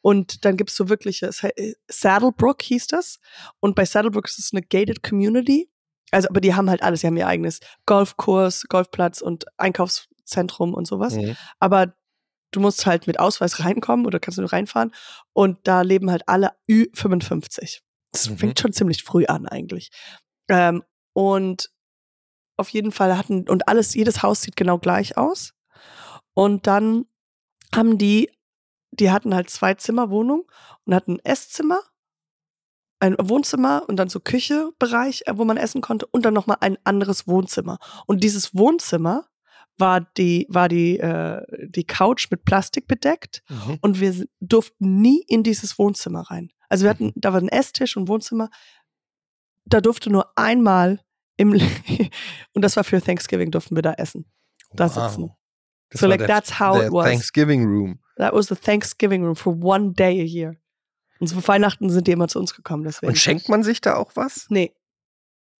[0.00, 3.18] Und dann gibt's so wirkliche, es he- Saddlebrook hieß das.
[3.60, 5.68] Und bei Saddlebrook ist es eine gated Community.
[6.12, 10.86] Also, aber die haben halt alles, sie haben ihr eigenes Golfkurs, Golfplatz und Einkaufszentrum und
[10.86, 11.14] sowas.
[11.14, 11.36] Mhm.
[11.58, 11.94] Aber
[12.52, 14.92] du musst halt mit Ausweis reinkommen oder kannst du nur reinfahren.
[15.32, 17.80] Und da leben halt alle Ü55.
[18.12, 18.38] Das Mhm.
[18.38, 19.90] fängt schon ziemlich früh an eigentlich.
[20.48, 21.70] Ähm, und
[22.56, 25.52] auf jeden Fall hatten, und alles, jedes Haus sieht genau gleich aus.
[26.34, 27.04] Und dann
[27.74, 28.30] haben die,
[28.92, 30.44] die hatten halt zwei Zimmerwohnungen
[30.84, 31.80] und hatten ein Esszimmer,
[32.98, 36.78] ein Wohnzimmer und dann so Küchebereich, äh, wo man essen konnte und dann nochmal ein
[36.84, 37.78] anderes Wohnzimmer.
[38.06, 39.26] Und dieses Wohnzimmer
[39.78, 43.78] war die, war die, äh, die Couch mit Plastik bedeckt Mhm.
[43.82, 46.50] und wir durften nie in dieses Wohnzimmer rein.
[46.68, 47.12] Also wir hatten, Mhm.
[47.16, 48.48] da war ein Esstisch und Wohnzimmer.
[49.66, 51.00] Da durfte nur einmal
[51.36, 51.50] im,
[52.54, 54.24] und das war für Thanksgiving durften wir da essen.
[54.72, 55.30] Da sitzen.
[55.90, 57.04] Das So, like, that's how der it was.
[57.06, 58.00] Thanksgiving Room.
[58.16, 60.56] That was the Thanksgiving room for one day a year.
[61.18, 63.08] Und zu Weihnachten sind die immer zu uns gekommen, deswegen.
[63.12, 64.46] Und schenkt man sich da auch was?
[64.50, 64.74] Nee,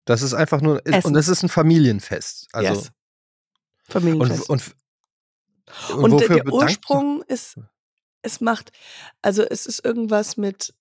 [0.04, 1.06] Das ist einfach nur, ist, Essen.
[1.08, 2.48] und das ist ein Familienfest.
[2.52, 2.92] Also, yes.
[3.88, 4.48] Familienfest.
[4.50, 4.62] und,
[5.90, 7.58] und, und, Und, der, wofür der bedankt- Ursprung ist,
[8.22, 8.72] es macht,
[9.22, 10.74] also es ist irgendwas mit,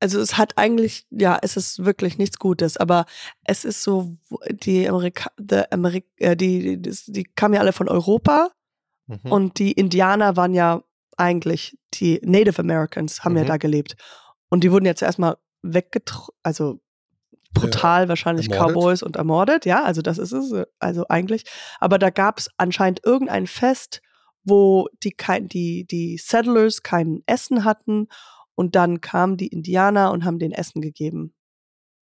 [0.00, 3.04] also es hat eigentlich, ja, es ist wirklich nichts Gutes, aber
[3.44, 4.16] es ist so,
[4.50, 8.50] die Amerika, the Amerik äh, die, die, die kamen ja alle von Europa
[9.06, 9.32] Mhm.
[9.32, 10.84] und die Indianer waren ja
[11.20, 13.48] eigentlich, die Native Americans haben ja Mhm.
[13.48, 13.96] da gelebt.
[14.48, 16.80] Und die wurden jetzt erstmal weggetroffen, also
[17.52, 18.74] brutal wahrscheinlich ermordet.
[18.76, 21.44] Cowboys und ermordet, ja, also das ist es, also eigentlich.
[21.80, 24.00] Aber da gab es anscheinend irgendein Fest,
[24.44, 28.08] wo die, kein, die, die Settlers kein Essen hatten
[28.54, 31.34] und dann kamen die Indianer und haben den Essen gegeben.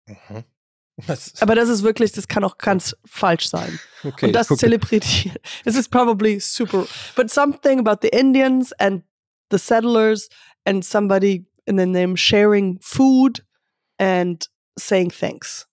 [0.06, 0.44] Mhm.
[1.06, 3.78] Das, Aber das ist wirklich, das kann auch ganz falsch sein.
[4.04, 5.04] okay, und das zelebriert.
[5.64, 6.86] This is probably super.
[7.16, 9.02] But something about the Indians and
[9.50, 10.28] the settlers
[10.64, 13.44] and somebody in the name sharing food
[13.98, 15.66] and saying thanks.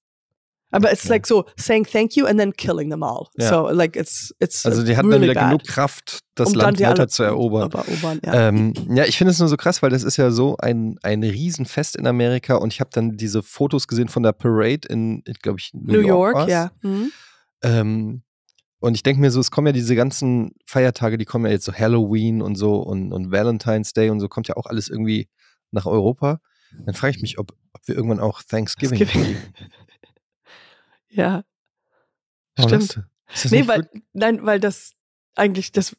[0.70, 1.14] Aber it's Okay.
[1.14, 3.28] like so saying thank you and then killing them all.
[3.38, 3.50] Ja.
[3.50, 5.50] So like it's it's Also die hatten really dann wieder bad.
[5.52, 7.72] genug Kraft, das Um Land weiter zu erobern.
[7.72, 8.50] Erobern, ja.
[8.50, 11.24] Ähm, ja, ich finde es nur so krass, weil das ist ja so ein, ein
[11.24, 15.60] Riesenfest in Amerika und ich habe dann diese Fotos gesehen von der Parade in, glaube
[15.60, 16.50] ich, New, New York, war's.
[16.50, 16.72] ja.
[16.82, 17.12] Mhm.
[17.64, 18.24] Ähm,
[18.80, 21.66] und ich denke mir so, es kommen ja diese ganzen Feiertage, die kommen ja jetzt
[21.66, 25.30] so Halloween und so und, und Valentine's Day und so, kommt ja auch alles irgendwie
[25.72, 26.40] nach Europa.
[26.86, 29.38] Dann frage ich mich, ob, ob wir irgendwann auch Thanksgiving Thanksgiving.
[31.10, 31.44] Ja.
[32.56, 32.82] Warum Stimmt.
[32.84, 33.02] lachst du?
[33.34, 34.02] Ist das Nee, weil, gut?
[34.14, 34.94] nein, weil das
[35.36, 35.96] eigentlich das,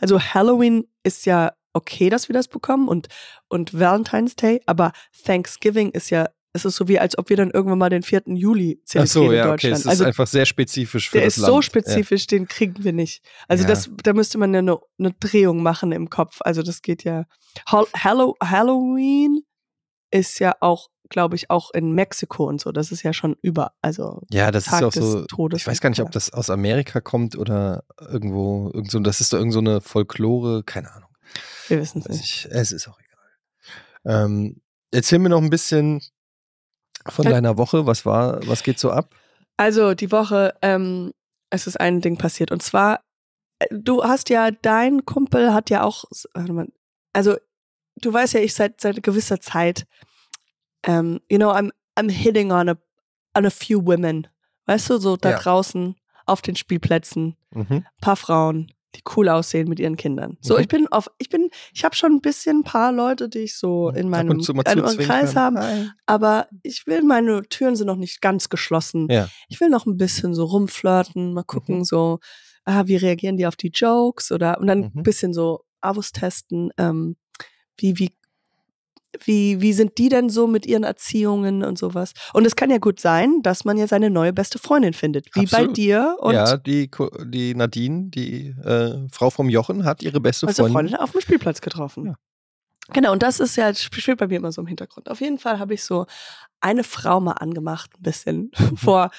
[0.00, 3.08] also Halloween ist ja okay, dass wir das bekommen und,
[3.48, 4.92] und Valentine's Day, aber
[5.24, 8.22] Thanksgiving ist ja, es ist so wie, als ob wir dann irgendwann mal den 4.
[8.28, 9.50] Juli Ach zelebrieren so, in ja, okay.
[9.52, 9.74] Deutschland.
[9.74, 11.52] Es ist also einfach sehr spezifisch für der das ist Land.
[11.52, 13.22] so spezifisch, den kriegen wir nicht.
[13.46, 13.68] Also Ja.
[13.68, 16.38] das, da müsste man ja eine, eine Drehung machen im Kopf.
[16.40, 17.26] Also das geht ja.
[17.68, 19.42] Hall, Hallow, Halloween
[20.10, 22.72] ist ja auch, glaube ich, auch in Mexiko und so.
[22.72, 25.24] Das ist ja schon über, also Ja, das Tag ist auch so.
[25.26, 25.60] Todes.
[25.62, 29.32] Ich weiß gar nicht, ob das aus Amerika kommt oder irgendwo, irgend so, das ist
[29.32, 31.08] doch irgend so eine Folklore, keine Ahnung.
[31.68, 32.46] Wir wissen es nicht.
[32.46, 34.24] ich, es ist auch egal.
[34.24, 34.60] Ähm,
[34.92, 36.00] erzähl mir noch ein bisschen
[37.08, 37.86] von Äh, deiner Woche.
[37.86, 39.14] Was war, was geht so ab?
[39.56, 41.12] Also die Woche, ähm,
[41.50, 42.50] es ist ein Ding passiert.
[42.52, 43.00] Und zwar,
[43.58, 46.68] äh, du hast ja, dein Kumpel hat ja auch, warte mal,
[47.12, 47.36] also
[47.96, 49.86] du weißt ja, ich seit seit gewisser Zeit,
[50.86, 52.76] ähm, you know, I'm I'm hitting on a
[53.36, 54.26] on a few women.
[54.66, 55.38] Weißt du, so da Ja.
[55.38, 55.94] draußen
[56.26, 57.84] auf den Spielplätzen, Mhm.
[58.00, 60.38] paar Frauen, die cool aussehen mit ihren Kindern.
[60.40, 60.60] So, Mhm.
[60.60, 63.56] ich bin auf, ich bin, ich habe schon ein bisschen ein paar Leute, die ich
[63.58, 65.06] so in meinem mal in meinem zuzwinkern.
[65.06, 65.88] Kreis haben, Hi.
[66.06, 69.06] aber ich will, meine Türen sind noch nicht ganz geschlossen.
[69.10, 69.28] Ja.
[69.48, 71.84] Ich will noch ein bisschen so rumflirten, mal gucken, Mhm.
[71.84, 72.18] so,
[72.64, 74.92] ah, wie reagieren die auf die Jokes oder und dann Mhm.
[74.96, 77.16] ein bisschen so Avos testen, ähm,
[77.78, 78.15] wie, wie,
[79.24, 82.12] wie, wie sind die denn so mit ihren Erziehungen und sowas?
[82.32, 85.46] Und es kann ja gut sein, dass man ja seine neue beste Freundin findet, wie
[85.46, 85.76] bei Absolut.
[85.76, 86.90] dir und ja, die,
[87.24, 90.74] die Nadine, die äh, Frau vom Jochen, hat ihre beste also Freundin.
[90.74, 92.06] Freundin auf dem Spielplatz getroffen.
[92.06, 92.14] Ja.
[92.92, 95.10] Genau, und das ist ja, spielt bei mir immer so im Hintergrund.
[95.10, 96.06] Auf jeden Fall habe ich so
[96.60, 99.10] eine Frau mal angemacht, ein bisschen vor,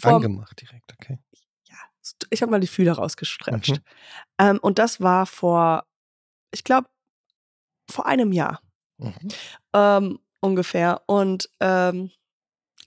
[0.00, 1.18] vor Angemacht direkt, okay.
[2.30, 3.76] ich habe mal die Fühler rausgestretcht.
[3.76, 3.82] Mhm.
[4.38, 5.84] Ähm, und das war vor,
[6.52, 6.88] ich glaube,
[7.88, 8.60] vor einem Jahr
[8.98, 9.28] Mhm.
[9.72, 11.02] ähm, ungefähr.
[11.06, 12.10] Und ähm,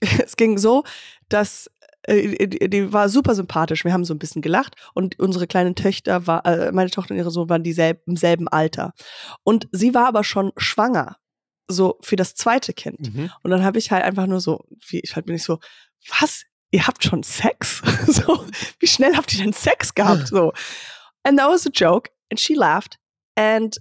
[0.00, 0.84] es ging so,
[1.28, 1.70] dass
[2.06, 3.84] äh, die, die war super sympathisch.
[3.84, 7.18] Wir haben so ein bisschen gelacht und unsere kleinen Töchter war, äh, meine Tochter und
[7.18, 8.92] ihre Sohn waren dieselben, im selben Alter.
[9.42, 11.16] Und sie war aber schon schwanger,
[11.68, 13.14] so für das zweite Kind.
[13.14, 13.30] Mhm.
[13.42, 15.58] Und dann habe ich halt einfach nur so, wie, ich halt bin ich so,
[16.20, 16.44] was?
[16.70, 17.82] Ihr habt schon Sex?
[18.06, 18.44] so,
[18.80, 20.28] wie schnell habt ihr denn Sex gehabt?
[20.28, 20.52] So.
[21.22, 22.10] And that was a joke.
[22.30, 22.98] And she laughed.
[23.36, 23.76] And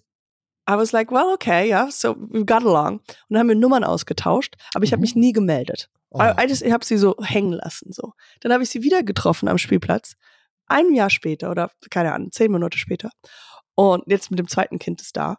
[0.67, 2.99] I was like, well, okay, yeah, so we got along.
[2.99, 5.01] Und dann haben wir Nummern ausgetauscht, aber ich habe Mhm.
[5.01, 5.89] mich nie gemeldet.
[6.09, 6.19] Oh.
[6.21, 7.91] I, I just, ich habe sie so hängen lassen.
[7.91, 8.13] So.
[8.41, 10.13] Dann habe ich sie wieder getroffen am Spielplatz.
[10.67, 13.11] Ein Jahr später oder keine Ahnung, zehn Monate später.
[13.75, 15.37] Und jetzt mit dem zweiten Kind ist da.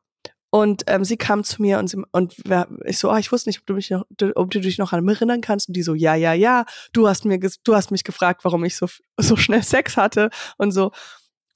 [0.50, 3.48] Und ähm, sie kam zu mir und, sie, und wer- ich so, ah, ich wusste
[3.48, 4.04] nicht, ob du, mich noch,
[4.36, 5.68] ob du dich noch an mich erinnern kannst.
[5.68, 6.64] Und die so, ja, ja, ja.
[6.92, 8.86] Du hast mir, du hast mich gefragt, warum ich so,
[9.18, 10.92] so schnell Sex hatte und so.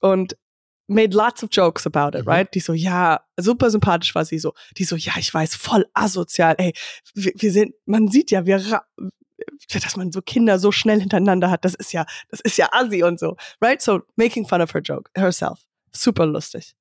[0.01, 0.35] Und
[0.91, 2.31] made lots of jokes about it, Mhm.
[2.31, 2.53] right?
[2.53, 4.53] Die so, ja, super sympathisch war sie so.
[4.77, 6.55] Die so, ja, ich weiß, voll asozial.
[6.57, 6.73] Ey,
[7.13, 8.57] wir, wir sind, man sieht ja, wir,
[9.73, 13.03] dass man so Kinder so schnell hintereinander hat, das ist ja, das ist ja assi
[13.03, 13.81] und so, right?
[13.81, 15.59] So making fun of her joke, herself,
[15.91, 16.75] super lustig.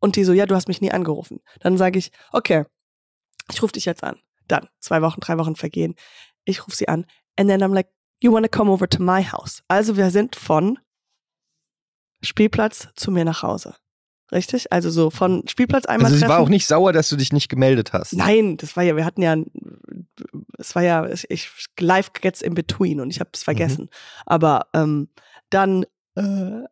[0.00, 1.40] Und die so, ja, du hast mich nie angerufen.
[1.60, 2.64] Dann sage ich, okay,
[3.52, 4.18] ich rufe dich jetzt an.
[4.48, 5.94] Dann zwei Wochen, drei Wochen vergehen.
[6.44, 7.06] Ich rufe sie an.
[7.36, 7.88] And then I'm like,
[8.20, 9.62] you wanna come over to my house?
[9.68, 10.78] Also wir sind von
[12.22, 13.74] Spielplatz zu mir nach Hause.
[14.32, 14.72] Richtig?
[14.72, 17.48] Also so von Spielplatz einmal Also sie war auch nicht sauer, dass du dich nicht
[17.48, 18.12] gemeldet hast.
[18.12, 19.36] Nein, das war ja, wir hatten ja,
[20.58, 23.88] es war ja, ich live gets in between und ich habe es vergessen.
[24.24, 25.08] Aber ähm,
[25.50, 25.84] dann,
[26.16, 26.64] äh,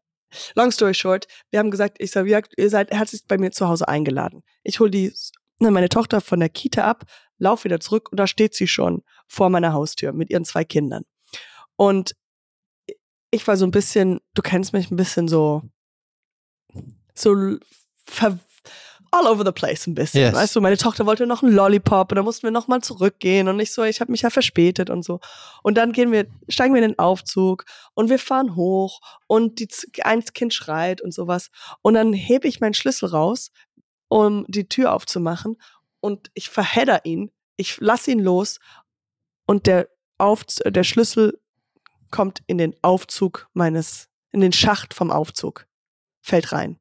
[0.57, 3.87] long story short, wir haben gesagt, ich sag, ihr seid herzlich bei mir zu Hause
[3.87, 4.43] eingeladen.
[4.65, 5.13] Ich hole die,
[5.61, 7.05] ne, meine Tochter von der Kita ab,
[7.39, 11.05] lauf wieder zurück und da steht sie schon vor meiner Haustür mit ihren zwei Kindern.
[11.77, 12.17] Und
[13.35, 15.63] ich war so ein bisschen, du kennst mich ein bisschen so,
[17.15, 17.57] so
[18.05, 18.39] ver
[19.11, 20.23] all over the place ein bisschen.
[20.23, 20.35] Yes.
[20.35, 23.61] Weißt du, meine Tochter wollte noch einen Lollipop und dann mussten wir nochmal zurückgehen und
[23.61, 25.21] ich so, ich habe mich ja verspätet und so.
[25.63, 29.69] Und dann gehen wir, steigen wir in den Aufzug und wir fahren hoch und die,
[30.03, 31.51] ein Kind schreit und sowas.
[31.83, 33.53] Und dann hebe ich meinen Schlüssel raus,
[34.09, 35.57] um die Tür aufzumachen
[36.01, 37.31] und ich verhedder ihn.
[37.57, 38.59] Ich lasse ihn los
[39.47, 41.39] und der, Auf der Schlüssel
[42.15, 45.67] kommt in den Aufzug meines, in den Schacht vom Aufzug,
[46.21, 46.79] fällt rein.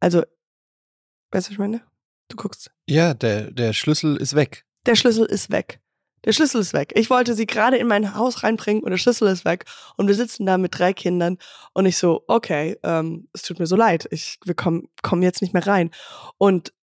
[0.00, 1.80] Also, weißt du, was ich meine?
[2.28, 2.70] Du guckst.
[2.86, 4.66] Ja, der, der Schlüssel ist weg.
[4.84, 5.80] Der Schlüssel ist weg.
[6.26, 6.92] Der Schlüssel ist weg.
[6.94, 9.64] Ich wollte sie gerade in mein Haus reinbringen und der Schlüssel ist weg.
[9.96, 11.38] Und wir sitzen da mit drei Kindern
[11.72, 14.06] und ich so, okay, ähm, es tut mir so leid.
[14.10, 15.90] Ich, wir kommen, kommen jetzt nicht mehr rein.
[16.36, 16.74] Und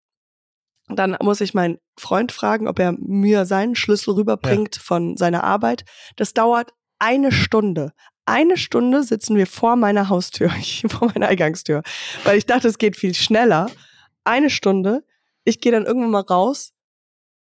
[0.97, 5.85] dann muss ich meinen Freund fragen, ob er mir seinen Schlüssel rüberbringt von seiner Arbeit.
[6.15, 7.93] Das dauert eine Stunde.
[8.25, 10.49] Eine Stunde sitzen wir vor meiner Haustür,
[10.89, 11.83] vor meiner Eingangstür,
[12.23, 13.69] weil ich dachte, es geht viel schneller.
[14.23, 15.03] Eine Stunde.
[15.43, 16.71] Ich gehe dann irgendwann mal raus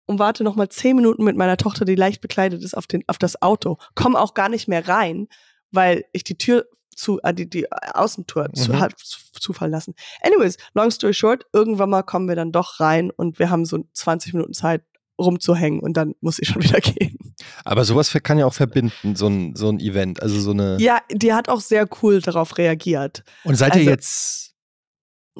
[0.05, 3.03] und warte noch mal zehn Minuten mit meiner Tochter, die leicht bekleidet ist, auf, den,
[3.07, 3.77] auf das Auto.
[3.95, 5.27] Komm auch gar nicht mehr rein,
[5.71, 8.79] weil ich die Tür zu, äh, die, die Außentour zu, Mhm.
[8.79, 9.93] halb zu, zufallen lassen.
[10.21, 13.85] Anyways, long story short, irgendwann mal kommen wir dann doch rein und wir haben so
[13.93, 14.83] 20 Minuten Zeit
[15.19, 17.17] rumzuhängen und dann muss ich schon wieder gehen.
[17.65, 20.21] Aber sowas kann ja auch verbinden, so ein, so ein Event.
[20.21, 20.77] Also so eine.
[20.79, 23.23] Ja, die hat auch sehr cool darauf reagiert.
[23.43, 24.39] Und seid ihr also- jetzt.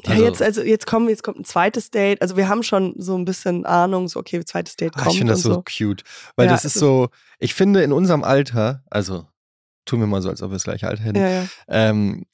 [0.02, 2.20] Ja, Also- jetzt, also jetzt kommen, jetzt kommt ein zweites Date.
[2.20, 5.18] Also wir haben schon so ein bisschen Ahnung, so okay, zweites Date Ah, kommt ich
[5.18, 5.62] finde das so, so.
[5.62, 6.02] cute.
[6.34, 9.28] Weil Ja, das ist ist- so, ich finde in unserem Alter, also
[9.84, 11.46] tun wir mal so, als ob wir das gleiche Alter hätten, Ja, ja.
[11.68, 12.24] ähm,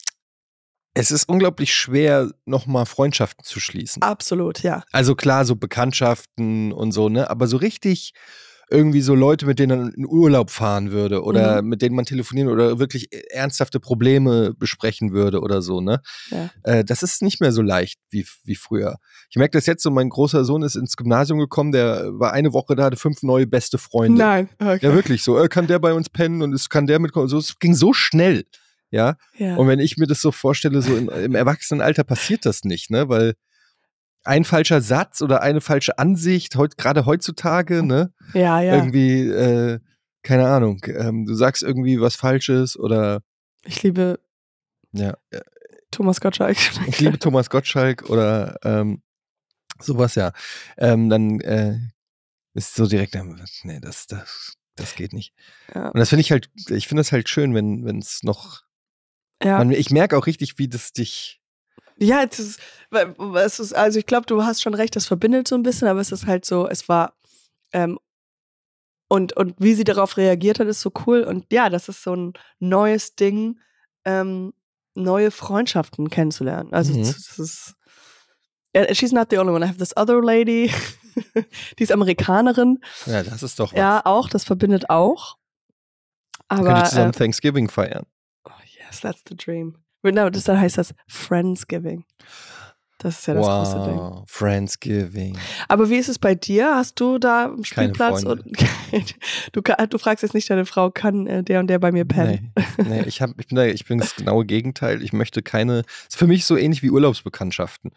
[0.93, 4.01] es ist unglaublich schwer, nochmal Freundschaften zu schließen.
[4.01, 4.83] Absolut, ja.
[4.91, 7.29] Also klar, so Bekanntschaften und so, ne?
[7.29, 8.13] Aber so richtig
[8.71, 11.69] irgendwie so Leute, mit denen man in Urlaub fahren würde oder Mhm.
[11.69, 16.01] mit denen man telefonieren oder wirklich ernsthafte Probleme besprechen würde oder so, ne?
[16.29, 16.49] Ja.
[16.63, 18.95] Äh, das ist nicht mehr so leicht wie, wie früher.
[19.29, 22.53] Ich merke das jetzt so, mein großer Sohn ist ins Gymnasium gekommen, der war eine
[22.53, 24.17] Woche da, hatte fünf neue beste Freunde.
[24.17, 24.49] Nein.
[24.59, 24.79] Okay.
[24.81, 25.37] Ja, wirklich so.
[25.37, 27.27] Äh, kann der bei uns pennen und es kann der mitkommen.
[27.27, 28.45] So, es ging so schnell.
[28.89, 29.15] Ja.
[29.37, 29.55] Ja.
[29.57, 33.07] Und wenn ich mir das so vorstelle, so in, im Erwachsenenalter passiert das nicht, ne?
[33.09, 33.35] Weil
[34.23, 38.13] ein falscher Satz oder eine falsche Ansicht, heut, gerade heutzutage, ne?
[38.33, 38.75] ja, ja.
[38.75, 39.79] Irgendwie, äh,
[40.23, 43.21] keine Ahnung, ähm, du sagst irgendwie was Falsches oder
[43.65, 44.19] Ich liebe
[44.91, 45.41] ja, äh,
[45.89, 46.57] Thomas Gottschalk.
[46.87, 49.01] ich liebe Thomas Gottschalk oder ähm,
[49.79, 50.31] sowas, ja.
[50.77, 51.79] Ähm, dann äh,
[52.53, 55.33] ist so direkt, ähm, nee, das, das, das geht nicht.
[55.73, 55.87] Ja.
[55.89, 58.61] Und das finde ich halt, ich finde das halt schön, wenn wenn es noch,
[59.43, 59.57] Ja.
[59.57, 61.40] man, ich merke auch richtig, wie das dich
[62.01, 62.59] Ja, es ist,
[63.35, 65.99] es ist, also ich glaube, du hast schon recht, das verbindet so ein bisschen, aber
[66.01, 67.13] es ist halt so, es war,
[67.73, 67.99] ähm,
[69.07, 71.23] und, und wie sie darauf reagiert hat, ist so cool.
[71.23, 73.59] Und ja, das ist so ein neues Ding,
[74.05, 74.53] ähm,
[74.95, 76.73] neue Freundschaften kennenzulernen.
[76.73, 77.03] Also Mhm.
[77.03, 77.75] das, ist,
[78.75, 79.63] yeah, she's not the only one.
[79.65, 80.71] I have this other lady,
[81.77, 82.79] die ist Amerikanerin.
[83.05, 83.77] Ja, das ist doch was.
[83.77, 85.37] Ja, auch, das verbindet auch.
[86.49, 88.05] Könnt ihr Aber, zusammen äh, Thanksgiving feiern.
[88.45, 89.77] oh yes, that's the dream.
[90.03, 92.05] No, das, dann heißt das Friendsgiving.
[93.01, 93.97] Das ist ja das große Ding.
[93.97, 95.35] wow, Friendsgiving.
[95.67, 96.75] Aber wie ist es bei dir?
[96.75, 98.43] Hast du da Keine Spielplatz und
[99.53, 102.53] du, du fragst jetzt nicht deine Frau, kann äh, der und der bei mir pennen?
[102.77, 105.01] Nee, nee ich, hab, ich, bin da, ich bin das genaue Gegenteil.
[105.01, 105.79] Ich möchte keine.
[106.07, 107.91] Ist für mich so ähnlich wie Urlaubsbekanntschaften.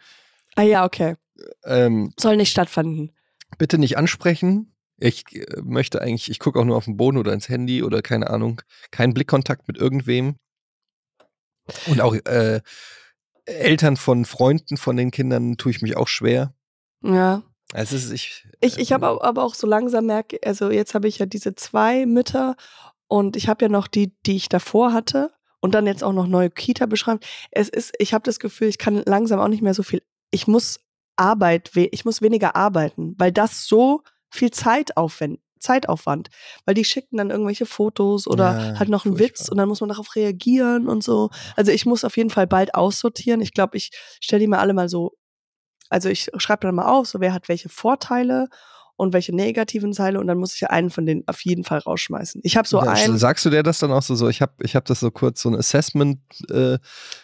[0.55, 1.17] Ah ja, okay.
[1.65, 3.11] Ähm, Soll nicht stattfinden.
[3.59, 4.73] bitte nicht ansprechen.
[4.97, 8.01] Ich äh, möchte eigentlich, ich gucke auch nur auf den Boden oder ins Handy oder
[8.01, 10.37] keine Ahnung, keinen Blickkontakt mit irgendwem.
[11.87, 12.61] Und auch äh,
[13.45, 16.53] Eltern von Freunden von den Kindern tue ich mich auch schwer.
[17.03, 17.43] Ja.
[17.73, 21.07] Also es ist, ich, Ich, ich habe aber auch so langsam merke, also jetzt habe
[21.07, 22.55] ich ja diese zwei Mütter
[23.07, 26.27] und ich habe ja noch die, die ich davor hatte und dann jetzt auch noch
[26.27, 27.19] neue Kita beschreiben.
[27.51, 30.01] Es ist, ich habe das Gefühl, ich kann langsam auch nicht mehr so viel.
[30.31, 30.79] Ich muss
[31.15, 36.29] Arbeit, ich muss weniger arbeiten, weil das so viel Zeit aufwend, Zeitaufwand,
[36.65, 39.39] weil die schicken dann irgendwelche Fotos oder Ja, halt noch einen furchtbar.
[39.39, 41.29] Witz und dann muss man darauf reagieren und so.
[41.55, 43.41] Also ich muss auf jeden Fall bald aussortieren.
[43.41, 45.13] Ich glaube, ich stelle die mal alle mal so
[45.89, 48.47] also ich schreibe dann mal auf, so wer hat welche Vorteile
[48.97, 51.79] und welche negativen Teile und dann muss ich ja einen von denen auf jeden Fall
[51.79, 52.41] rausschmeißen.
[52.43, 54.15] Ich habe so Ja, einen Sagst du dir das dann auch so?
[54.15, 56.79] so ich habe ich hab das so kurz so ein Assessment äh, und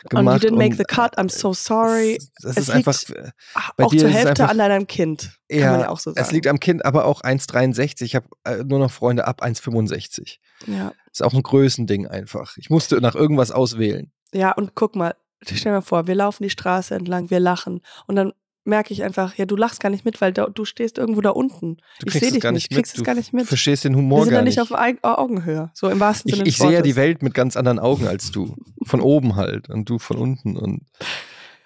[0.09, 0.43] gemacht.
[0.43, 2.17] you didn't make the cut, I'm so sorry.
[2.17, 2.93] Das, das Es ist einfach.
[3.07, 5.37] liegt äh, Ach, bei auch zur Hälfte einfach- an deinem Kind.
[5.49, 6.19] Kann Ja, man ja auch so sagen.
[6.25, 8.03] es liegt am Kind, aber auch 1,63.
[8.03, 10.37] Ich habe äh, nur noch Freunde ab 1,65.
[10.67, 10.91] ja.
[11.11, 12.55] Ist auch ein Größending einfach.
[12.57, 14.11] Ich musste nach irgendwas auswählen.
[14.33, 17.81] ja, und guck mal, stell dir mal vor, wir laufen die Straße entlang, wir lachen
[18.07, 18.31] und dann
[18.63, 21.31] merke ich einfach, ja, du lachst gar nicht mit, weil da, du stehst irgendwo da
[21.31, 21.77] unten.
[21.99, 23.01] Du ich sehe dich gar nicht, nicht kriegst mit.
[23.01, 23.47] es gar nicht Du mit.
[23.47, 24.71] verstehst den Wir Humor sind gar ja nicht nicht.
[24.71, 26.95] auf Augenhöhe, so im wahrsten Ich, Sinne ich des sehe ja die.
[26.95, 28.55] Welt mit ganz anderen Augen als du.
[28.83, 30.57] Von oben halt und du von unten.
[30.57, 30.81] Und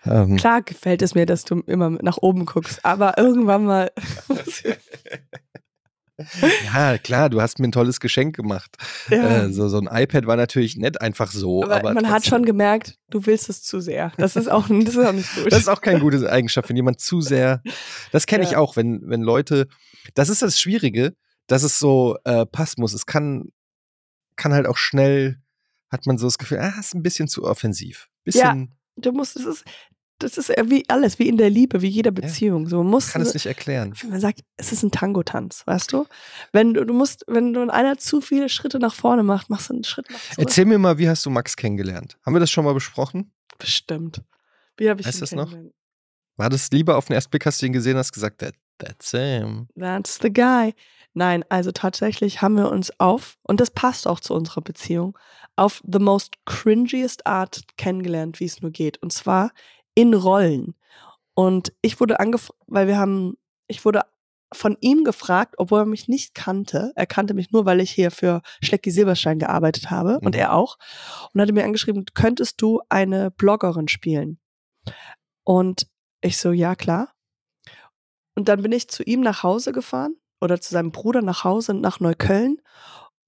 [0.05, 3.91] ähm, Klar gefällt es mir, dass du immer nach oben guckst, aber irgendwann mal.
[6.73, 8.77] ja, klar, du hast mir ein tolles Geschenk gemacht.
[9.09, 9.43] ja.
[9.45, 11.63] Äh, so, so ein iPad war natürlich nicht einfach so.
[11.63, 12.29] aber, Aber, man hat trotzdem.
[12.29, 14.11] schon gemerkt, du willst es zu sehr.
[14.17, 15.51] Das ist auch, das ist auch nicht gut.
[15.51, 17.61] Das ist auch keine gute Eigenschaft, wenn jemand zu sehr.
[18.11, 18.59] Das kenne ich Ja.
[18.59, 19.67] auch, wenn, wenn Leute.
[20.13, 21.13] Das ist das Schwierige,
[21.47, 22.93] dass es so äh, passen muss.
[22.93, 23.49] Es kann,
[24.37, 25.41] kann halt auch schnell,
[25.91, 28.07] hat man so das Gefühl, ah, ist ein bisschen zu offensiv.
[28.23, 29.65] Bisschen, du musst, es ist,
[30.19, 32.67] das ist ja wie alles, wie in der Liebe, wie jeder Beziehung.
[32.67, 33.93] So man muss, kann es nicht erklären.
[34.09, 36.05] man sagt, es ist ein Tango-Tanz, weißt du?
[36.53, 39.73] Wenn du, du musst, wenn du einer zu viele Schritte nach vorne macht, machst du
[39.73, 40.47] einen Schritt nach zurück.
[40.47, 42.17] Erzähl mir mal, wie hast du Max kennengelernt?
[42.25, 43.31] Haben wir das schon mal besprochen?
[43.57, 44.21] Bestimmt.
[44.77, 45.53] Wie habe ich Weißt ihn das noch?
[46.37, 49.11] War das lieber auf den ersten Blick, hast du ihn gesehen, hast gesagt, that, that's
[49.11, 49.67] him.
[49.77, 50.73] That's the guy.
[51.13, 55.17] Nein, also tatsächlich haben wir uns auf, und das passt auch zu unserer Beziehung,
[55.55, 59.01] auf the most cringiest art kennengelernt, wie es nur geht.
[59.01, 59.51] Und zwar
[59.95, 60.75] in Rollen.
[61.33, 63.35] Und ich wurde angefragt, weil wir haben,
[63.67, 64.01] ich wurde
[64.53, 66.93] von ihm gefragt, obwohl er mich nicht kannte.
[66.95, 70.39] Er kannte mich nur, weil ich hier für Schlecki Silberstein gearbeitet habe und Mhm.
[70.39, 70.77] er auch.
[71.33, 74.39] Und hatte mir angeschrieben, könntest du eine Bloggerin spielen?
[75.43, 75.87] Und
[76.21, 77.09] ich so, ja, klar.
[78.35, 81.73] Und dann bin ich zu ihm nach Hause gefahren oder zu seinem Bruder nach Hause
[81.73, 82.61] nach Neukölln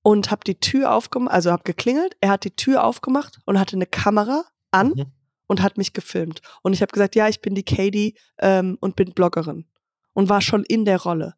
[0.03, 2.15] und habe die Tür aufgemacht, also habe geklingelt.
[2.21, 5.05] Er hat die Tür aufgemacht und hatte eine Kamera an Mhm.
[5.47, 6.41] Und hat mich gefilmt.
[6.61, 9.65] Und ich habe gesagt, ja, ich bin die Katie ähm, und bin Bloggerin
[10.13, 11.35] und war schon in der Rolle.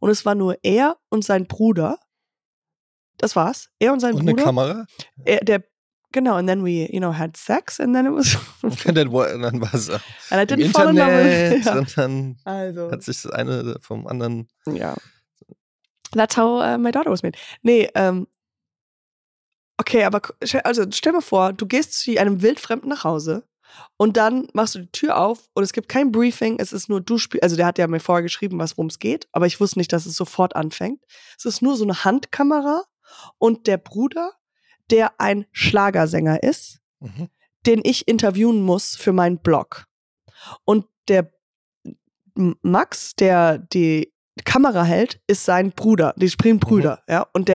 [0.00, 1.98] Und es war nur er und sein Bruder.
[3.18, 3.68] Das war's.
[3.78, 4.44] Er und sein Und eine Bruder.
[4.44, 4.86] Kamera?
[5.24, 5.64] Er, der
[6.12, 6.34] genau.
[6.36, 8.36] And then we, you know, had sex and then it was.
[8.86, 10.00] Und dann, war- dann war es and
[10.32, 11.74] I im didn't fall in love with- Internet Ja.
[11.78, 14.48] und dann Also hat sich das eine vom anderen.
[14.66, 14.94] ja.
[16.14, 17.38] That's how uh, my daughter was made.
[17.62, 18.26] Nee, ähm,
[19.78, 20.20] okay, aber
[20.64, 23.46] also stell mal vor, du gehst zu einem Wildfremden nach Hause
[23.96, 27.00] und dann machst du die Tür auf und es gibt kein Briefing, es ist nur
[27.00, 29.60] du spielst, also der hat ja mir vorher geschrieben, was worum es geht, aber ich
[29.60, 31.02] wusste nicht, dass es sofort anfängt.
[31.38, 32.84] Es ist nur so eine Handkamera
[33.38, 34.32] und der Bruder,
[34.90, 37.28] der ein Schlagersänger ist, Mhm.
[37.66, 39.86] den ich interviewen muss für meinen Blog.
[40.64, 41.32] Und der
[42.34, 44.12] Max, der die
[44.44, 46.14] Kamera hält, ist sein Bruder.
[46.16, 47.26] Die spielen Brüder, ja.
[47.32, 47.54] Und der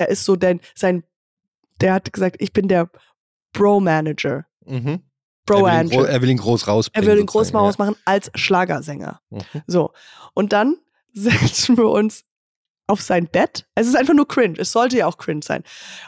[0.00, 1.04] Er ist so denn sein,
[1.80, 2.90] der hat gesagt, ich bin der
[3.52, 4.46] Bro-Manager.
[4.66, 5.02] Mhm.
[5.46, 7.08] Bro er, will ihn er will ihn groß Er rausbringen.
[7.08, 9.20] will den groß mal ausmachen als Schlagersänger.
[9.30, 9.38] ja.
[9.38, 9.62] Mhm.
[9.66, 9.92] So.
[10.34, 10.76] Und dann
[11.12, 12.24] setzen wir uns
[12.86, 13.66] auf sein Bett.
[13.74, 14.58] Es ist einfach nur cringe.
[14.58, 15.62] Es sollte ja auch cringe sein.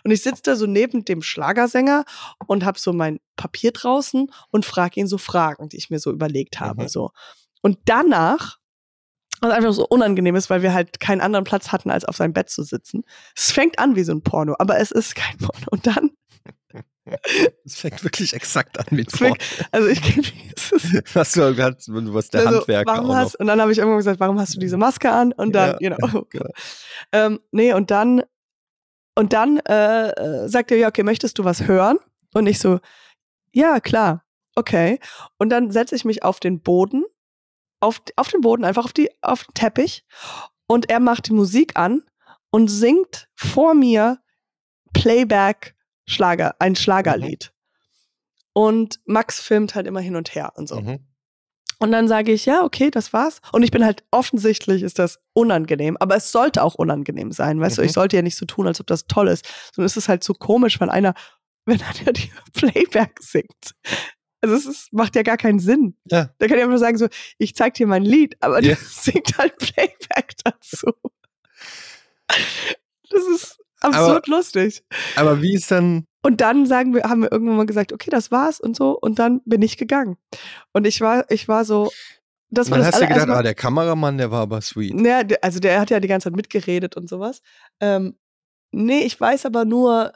[0.04, 2.04] Und ich sitze da so neben dem Schlagersänger
[2.46, 6.10] und habe so mein Papier draußen und frage ihn so Fragen, die ich mir so
[6.10, 6.82] überlegt habe.
[6.82, 6.88] Mhm.
[6.88, 7.10] So.
[7.62, 8.58] Und danach,
[9.42, 12.32] was einfach so unangenehm ist, weil wir halt keinen anderen Platz hatten, als auf seinem
[12.32, 13.04] Bett zu sitzen.
[13.36, 15.66] Es fängt an wie so ein Porno, aber es ist kein Porno.
[15.70, 16.10] Und dann,
[17.64, 19.38] Es fängt wirklich exakt an mit es fängt,
[19.70, 20.22] also ich kenne
[21.14, 23.34] Was du hast, du warst der Also, Handwerker warum hast.
[23.36, 25.32] Und dann habe ich irgendwann gesagt, warum hast du diese Maske an?
[25.32, 26.24] Und dann, Ja, genau.
[26.30, 26.50] genau.
[27.12, 28.22] ähm, nee, und dann,
[29.16, 31.98] und dann äh, sagt er, ja, okay, möchtest du was hören?
[32.34, 32.78] Und ich so,
[33.52, 34.24] ja, klar,
[34.54, 34.98] okay.
[35.38, 37.04] Und dann setze ich mich auf den Boden,
[37.82, 40.04] auf, auf den Boden, einfach auf, die, auf den Teppich.
[40.66, 42.02] Und er macht die Musik an
[42.50, 44.20] und singt vor mir
[44.92, 45.74] Playback
[46.06, 47.52] Schlager, ein Schlagerlied.
[48.52, 50.80] Und Max filmt halt immer hin und her und so.
[50.80, 51.06] Mhm.
[51.78, 53.40] Und dann sage ich, ja, okay, das war's.
[53.50, 57.78] Und ich bin halt offensichtlich ist das unangenehm, aber es sollte auch unangenehm sein, weißt
[57.78, 57.82] du?
[57.82, 57.86] Mhm.
[57.86, 60.22] Ich sollte ja nicht so tun, als ob das toll ist, sondern es ist halt
[60.22, 61.14] so komisch, wenn einer,
[61.64, 63.74] wenn einer die Playback singt.
[64.42, 65.96] Also es ist, macht ja gar keinen Sinn.
[66.10, 66.30] Ja.
[66.38, 68.74] Da kann ich einfach sagen so, ich zeig dir mein Lied, aber Ja.
[68.74, 70.92] der singt halt Playback dazu.
[73.10, 74.84] Das ist absurd lustig.
[75.16, 76.06] Aber wie ist dann.
[76.24, 78.96] Und dann sagen wir, haben wir irgendwann mal gesagt, okay, das war's und so.
[78.98, 80.16] Und dann bin ich gegangen.
[80.72, 81.90] Und ich war, ich war so,
[82.50, 84.94] das war Man das hast du gedacht, Mal- ah, der Kameramann, der war aber sweet.
[85.04, 87.42] ja, also der hat ja die ganze Zeit mitgeredet und sowas.
[87.80, 88.16] Ähm,
[88.70, 90.12] nee, ich weiß aber nur,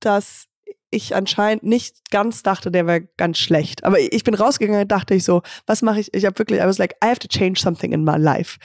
[0.00, 0.46] dass
[0.90, 3.84] ich anscheinend nicht ganz dachte, der wäre ganz schlecht.
[3.84, 6.12] Aber ich bin rausgegangen und dachte ich so, was mache ich?
[6.14, 8.58] Ich habe wirklich, I was like, I have to change something in my life.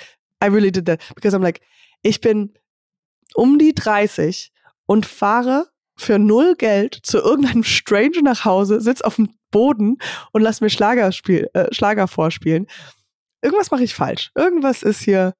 [0.43, 0.99] I really did that.
[1.15, 1.61] Because I'm like,
[2.01, 2.53] ich bin
[3.36, 4.51] um die 30
[4.86, 5.67] und fahre
[5.97, 9.97] für null Geld zu irgendeinem Stranger nach Hause, sitz auf dem Boden
[10.32, 12.67] und lass mir Schlager, spiel, äh, Schlager vorspielen.
[13.41, 14.32] Irgendwas mache ich falsch.
[14.36, 15.34] Irgendwas ist hier.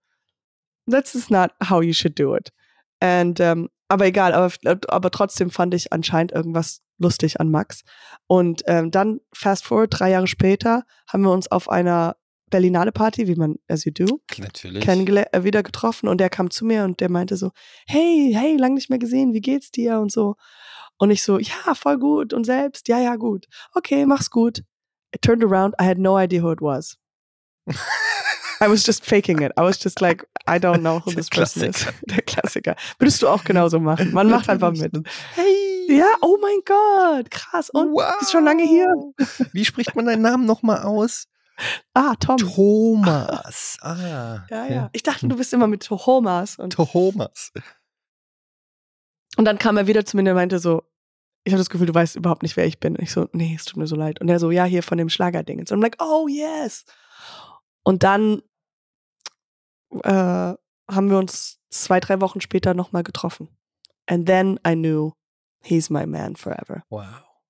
[0.90, 2.52] That's is not how you should do it.
[3.00, 4.52] And, ähm, aber egal, aber,
[4.88, 7.82] aber trotzdem fand ich anscheinend irgendwas lustig an Max.
[8.28, 12.16] Und ähm, dann, fast forward, drei Jahre später, haben wir uns auf einer
[12.50, 14.88] Berlinale Party, wie man, as you do, Natürlich.
[14.88, 17.52] äh, wieder getroffen und der kam zu mir und der meinte so,
[17.88, 20.36] hey, hey, lang nicht mehr gesehen, wie geht's dir und so.
[20.98, 23.46] Und ich so, ja, voll gut und selbst, ja, ja, gut.
[23.74, 24.60] Okay, mach's gut.
[25.14, 26.98] I turned around, I had no idea who it was.
[28.62, 29.52] I was just faking it.
[29.58, 31.88] I was just like, I don't know who this person is.
[32.04, 32.76] Der Klassiker.
[33.00, 34.14] Würdest du auch genauso machen?
[34.14, 34.94] Man macht einfach mit.
[35.34, 35.98] Hey!
[35.98, 37.70] Ja, oh mein Gott, krass.
[37.70, 38.16] Und wow.
[38.20, 38.92] bist schon lange hier?
[39.54, 41.28] Wie spricht man deinen Namen nochmal aus?
[41.94, 42.38] Ah, Tom.
[42.38, 43.78] Thomas.
[43.82, 44.46] Ah.
[44.50, 44.90] Ja, ja.
[44.94, 46.58] Ich dachte, du bist immer mit Thomas.
[46.58, 47.52] Und Thomas.
[49.38, 50.84] Und dann kam er wieder zu mir und meinte so,
[51.44, 52.96] ich habe das Gefühl, du weißt überhaupt nicht, wer ich bin.
[52.96, 54.20] Und ich so, nee, es tut mir so leid.
[54.20, 55.60] Und er so, ja, hier von dem Schlagerding.
[55.60, 56.86] Und I'm like, oh yes.
[57.84, 58.42] Und dann
[60.04, 60.56] äh,
[60.92, 63.50] haben wir uns zwei, drei Wochen später nochmal getroffen.
[64.08, 65.14] And then I knew
[65.62, 66.84] he's my man forever.
[66.90, 67.06] Wow.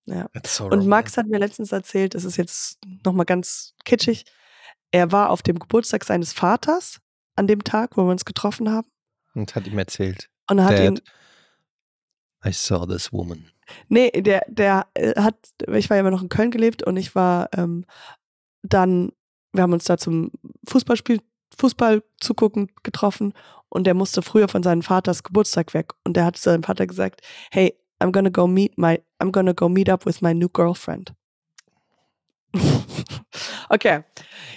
[0.06, 0.30] Ja.
[0.46, 4.26] So Und Max hat mir letztens erzählt, das ist jetzt nochmal ganz kitschig,
[4.92, 7.02] er war auf dem Geburtstag seines Vaters
[7.36, 8.88] an dem Tag, wo wir uns getroffen haben.
[9.34, 10.30] Und hat ihm erzählt.
[10.50, 11.02] Und er hat Dad, ihn
[12.46, 13.52] I saw this woman.
[13.90, 15.36] Nee, der, der äh, hat,
[15.74, 17.86] ich war ja immer noch in Köln gelebt und ich war ähm,
[18.62, 19.12] dann,
[19.52, 20.32] wir haben uns da zum
[20.68, 21.20] Fußballspiel,
[21.58, 23.34] Fußball zugucken getroffen
[23.70, 27.22] und der musste früher von seinem Vaters Geburtstag weg und der hat seinem Vater gesagt,
[27.52, 31.14] hey, I'm gonna go meet my, I'm gonna go meet up with my new girlfriend.
[33.70, 34.04] okay,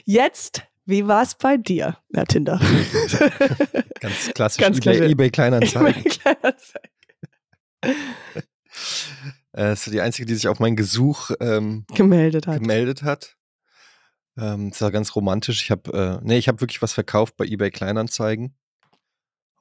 [0.04, 2.58] jetzt Wie war es bei dir, Herr Tinder?
[4.00, 4.58] Ganz klassisch.
[4.58, 5.02] Ganz eBay, klassisch.
[5.10, 6.04] eBay Kleinanzeigen.
[6.04, 6.90] Kleinanzeigen.
[9.52, 12.62] äh, ist die einzige, die sich auf mein Gesuch ähm, Gemeldet hat.
[12.62, 13.36] gemeldet hat.
[14.38, 15.62] Ähm, das war ganz romantisch.
[15.62, 18.54] Ich habe, äh, nee, ich habe wirklich was verkauft bei eBay Kleinanzeigen.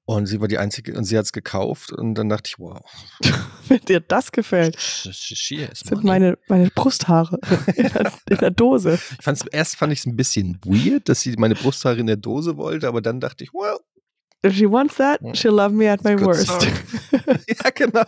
[0.05, 1.91] Und sie war die einzige, und sie hat es gekauft.
[1.91, 2.81] Und dann dachte ich, wow,
[3.67, 7.39] Wenn dir das gefällt, das sind meine, meine Brusthaare
[7.75, 8.93] in der, in der Dose.
[8.93, 12.15] Ich fand's, erst fand ich es ein bisschen weird, dass sie meine Brusthaare in der
[12.15, 13.79] Dose wollte, aber dann dachte ich, well,
[14.45, 16.67] If she wants that, she'll love me at my worst.
[17.47, 18.05] ja, genau.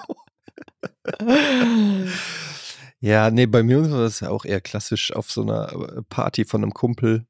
[3.02, 6.44] Ja, nee, bei mir war das ja auch eher klassisch auf so einer äh, Party
[6.46, 7.26] von einem Kumpel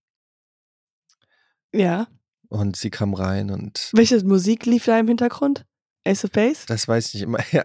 [1.74, 2.08] ja.
[2.48, 5.66] und sie kam rein und Welche Musik lief da im Hintergrund?
[6.06, 6.66] Ace of Base?
[6.68, 7.64] das weiß ich nicht immer, ja.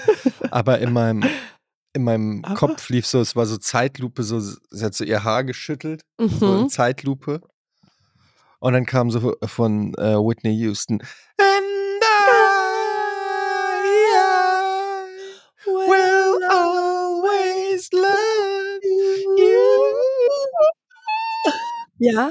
[0.50, 1.22] Aber in meinem,
[1.92, 2.54] in meinem Aber?
[2.56, 6.56] Kopf lief so, es war so Zeitlupe, so, sie hat so ihr Haar geschüttelt, so
[6.56, 6.68] in Mhm.
[6.70, 7.40] Zeitlupe.
[8.58, 11.00] Und dann kam so von äh, Whitney Houston.
[11.38, 12.04] And I,
[15.66, 16.40] will
[17.92, 18.80] always love
[19.38, 19.52] you.
[21.98, 22.30] Ja.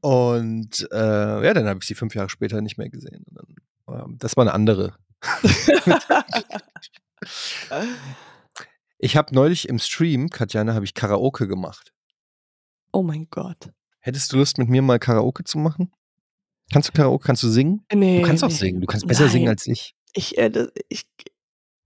[0.00, 3.24] Und äh, ja, dann habe ich sie fünf Jahre später nicht mehr gesehen.
[3.30, 3.56] Dann,
[3.88, 4.94] ähm, das war eine andere.
[9.02, 11.92] Ich habe neulich im Stream, Katjana, habe ich Karaoke gemacht.
[12.92, 13.70] oh mein Gott.
[14.00, 15.92] Hättest du Lust, mit mir mal Karaoke zu machen?
[16.72, 17.24] Kannst du Karaoke?
[17.26, 17.84] Kannst du singen?
[17.92, 18.80] Nee, Du kannst auch singen.
[18.80, 19.54] Du kannst besser singen Nein.
[19.54, 19.94] als ich.
[20.12, 21.06] Ich, äh, ich,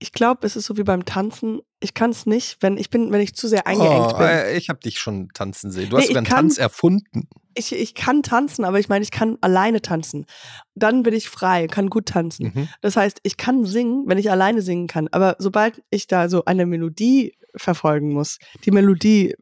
[0.05, 1.61] ich glaube, es ist so wie beim Tanzen.
[1.79, 4.27] Ich kann es nicht, wenn ich bin, wenn ich zu sehr eingeengt Oh, bin.
[4.27, 5.89] äh, ich habe dich schon tanzen sehen.
[5.89, 7.27] Du Nee, hast sogar einen kann- Tanz erfunden.
[7.55, 10.27] Ich, ich kann tanzen, aber ich meine, ich kann alleine tanzen.
[10.75, 12.51] Dann bin ich frei, kann gut tanzen.
[12.53, 12.67] Mhm.
[12.81, 15.07] Das heißt, ich kann singen, wenn ich alleine singen kann.
[15.11, 19.33] Aber sobald ich da so eine Melodie verfolgen muss, die Melodie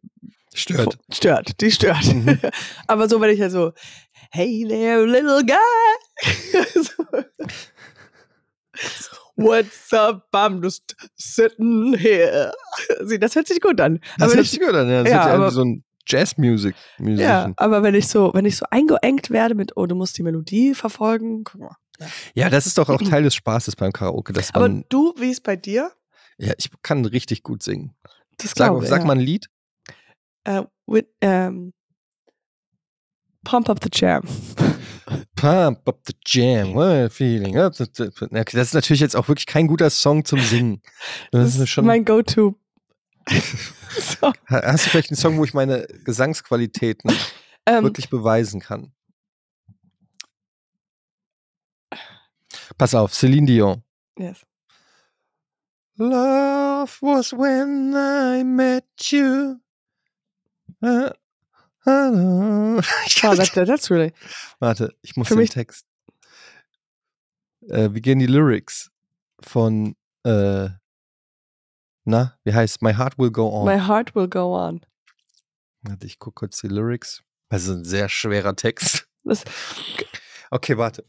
[0.56, 0.98] Stört.
[1.12, 2.06] stört, die stört.
[2.06, 2.40] Mhm.
[2.88, 3.74] Aber so, wenn ich ja so,
[4.32, 6.64] hey there, little guy.
[6.74, 7.04] so,
[9.44, 10.28] What's up?
[10.34, 12.52] I'm just sitting here.
[13.20, 14.00] Das hört sich gut an.
[14.18, 14.90] Das aber hört ich, sich gut an.
[14.90, 16.76] Ja, das Ja, ist ja aber- so ein Jazz-Music.
[17.00, 20.24] ja, aber wenn ich so, wenn ich so eingeengt werde mit, oh, du musst die
[20.24, 21.44] Melodie verfolgen.
[21.46, 21.78] Guck mal.
[22.34, 24.34] Ja, das ist doch auch Teil des Spaßes beim Karaoke.
[24.34, 25.92] Dass Aber man, du, wie ist bei dir?
[26.38, 27.96] ja, ich kann richtig gut singen.
[28.38, 28.90] Das Sag, glaube ich.
[28.90, 29.06] sag ja.
[29.06, 29.48] mal ein Lied.
[30.44, 31.72] Äh, with, ähm,
[33.46, 34.24] Pump Up the Jam.
[35.36, 37.58] Pump up the jam, what feeling.
[37.58, 40.82] up the- Okay, das ist natürlich jetzt auch wirklich kein guter Song zum Singen.
[41.32, 42.56] Das ist schon, mein Go-To.
[43.30, 47.12] so, hast du vielleicht einen Song, wo ich meine Gesangsqualitäten
[47.66, 48.92] ähm, wirklich beweisen kann?
[52.78, 53.84] Pass auf, Celine Dion.
[54.18, 54.42] yes.
[55.98, 59.60] Love was when I met you.
[60.82, 61.12] Uh,
[61.86, 62.82] ich Oh,
[63.22, 64.14] kann that, that's really.
[64.60, 65.86] Warte, ich muss Für den Text.
[67.70, 68.90] Äh, wie gehen die Lyrics
[69.42, 70.70] von, äh,
[72.06, 73.66] na, wie heißt My Heart Will Go On?
[73.66, 74.86] My heart will go on.
[75.82, 77.24] Warte, ich gucke kurz die Lyrics.
[77.50, 79.08] Das ist ein sehr schwerer Text.
[79.24, 79.44] Das,
[80.52, 81.04] Okay, warte.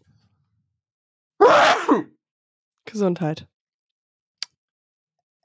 [2.84, 3.46] Gesundheit.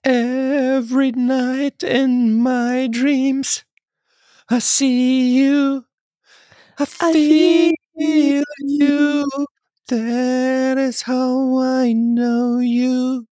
[0.03, 3.65] Every night in my dreams,
[4.51, 5.85] I see you,
[6.79, 9.29] I feel you.
[9.87, 13.25] That is how I know you.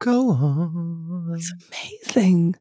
[0.00, 1.34] Go on.
[1.36, 2.56] It's amazing.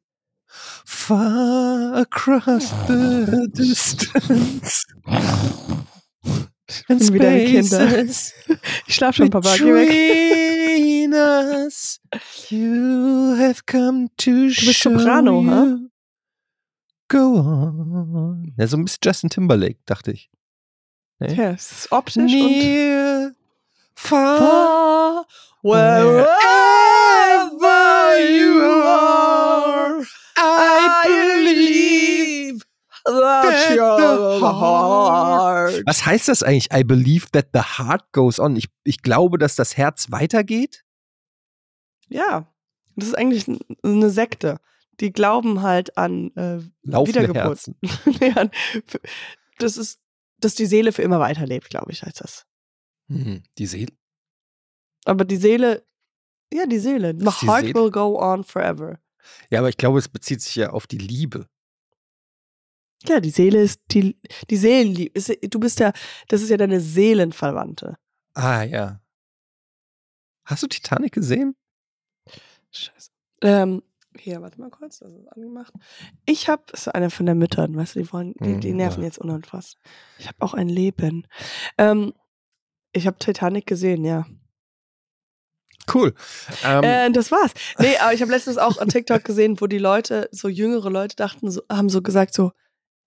[0.85, 4.85] Far across the distance.
[6.89, 8.33] And bin wieder ein spaces
[8.87, 9.55] Ich schlaf schon, Papa.
[9.57, 9.87] Geh weg.
[9.87, 11.99] between us.
[12.49, 15.89] You have come to bist show Soprano, you.
[17.09, 18.53] Go on.
[18.57, 20.29] Ja, so ein bisschen Justin Timberlake, dachte ich.
[21.19, 21.33] Nee?
[21.33, 23.31] Ja, es ist optisch und Near,
[23.95, 25.25] far, far,
[25.63, 26.27] wherever
[28.29, 30.05] you are,
[30.37, 32.65] I believe
[33.05, 35.83] that your the heart.
[35.85, 36.71] Was heißt das eigentlich?
[36.73, 38.55] I believe that the heart goes on.
[38.57, 40.83] Ich, ich glaube, dass das Herz weitergeht.
[42.09, 42.53] Ja,
[42.95, 43.45] das ist eigentlich
[43.83, 44.59] eine Sekte.
[44.99, 47.71] Die glauben halt an äh, Laufende Wiedergeburt.
[48.19, 48.51] Herzen.
[49.59, 49.99] Das ist,
[50.39, 52.45] dass die Seele für immer weiterlebt, glaube ich, heißt das.
[53.09, 53.91] Hm, die Seele.
[55.05, 55.83] Aber die Seele,
[56.53, 57.15] ja, die Seele.
[57.15, 57.73] My die heart Seele?
[57.73, 58.99] will go on forever.
[59.49, 61.47] Ja, aber ich glaube, es bezieht sich ja auf die Liebe.
[63.07, 64.19] Ja, die Seele ist die,
[64.49, 65.19] die Seelenliebe.
[65.49, 65.91] Du bist ja,
[66.27, 67.97] das ist ja deine Seelenverwandte.
[68.33, 69.01] Ah, ja.
[70.45, 71.55] Hast du Titanic gesehen?
[72.71, 73.11] Scheiße.
[73.41, 73.83] Ähm,
[74.19, 75.73] Hier, warte mal kurz, das ist angemacht.
[76.25, 79.01] Ich habe, ist eine von der Müttern, weißt du, die wollen, die, die Mm, nerven
[79.01, 79.07] ja.
[79.07, 79.81] jetzt unanfassbar.
[80.17, 81.27] Ich habe auch ein Leben.
[81.77, 82.13] Ähm,
[82.93, 84.25] ich habe Titanic gesehen, ja.
[85.93, 86.13] Cool.
[86.65, 87.53] Ähm, Äh, das war's.
[87.79, 91.15] Nee, aber ich habe letztens auch an TikTok gesehen, wo die Leute, so jüngere Leute
[91.15, 92.51] dachten, so, haben so gesagt so,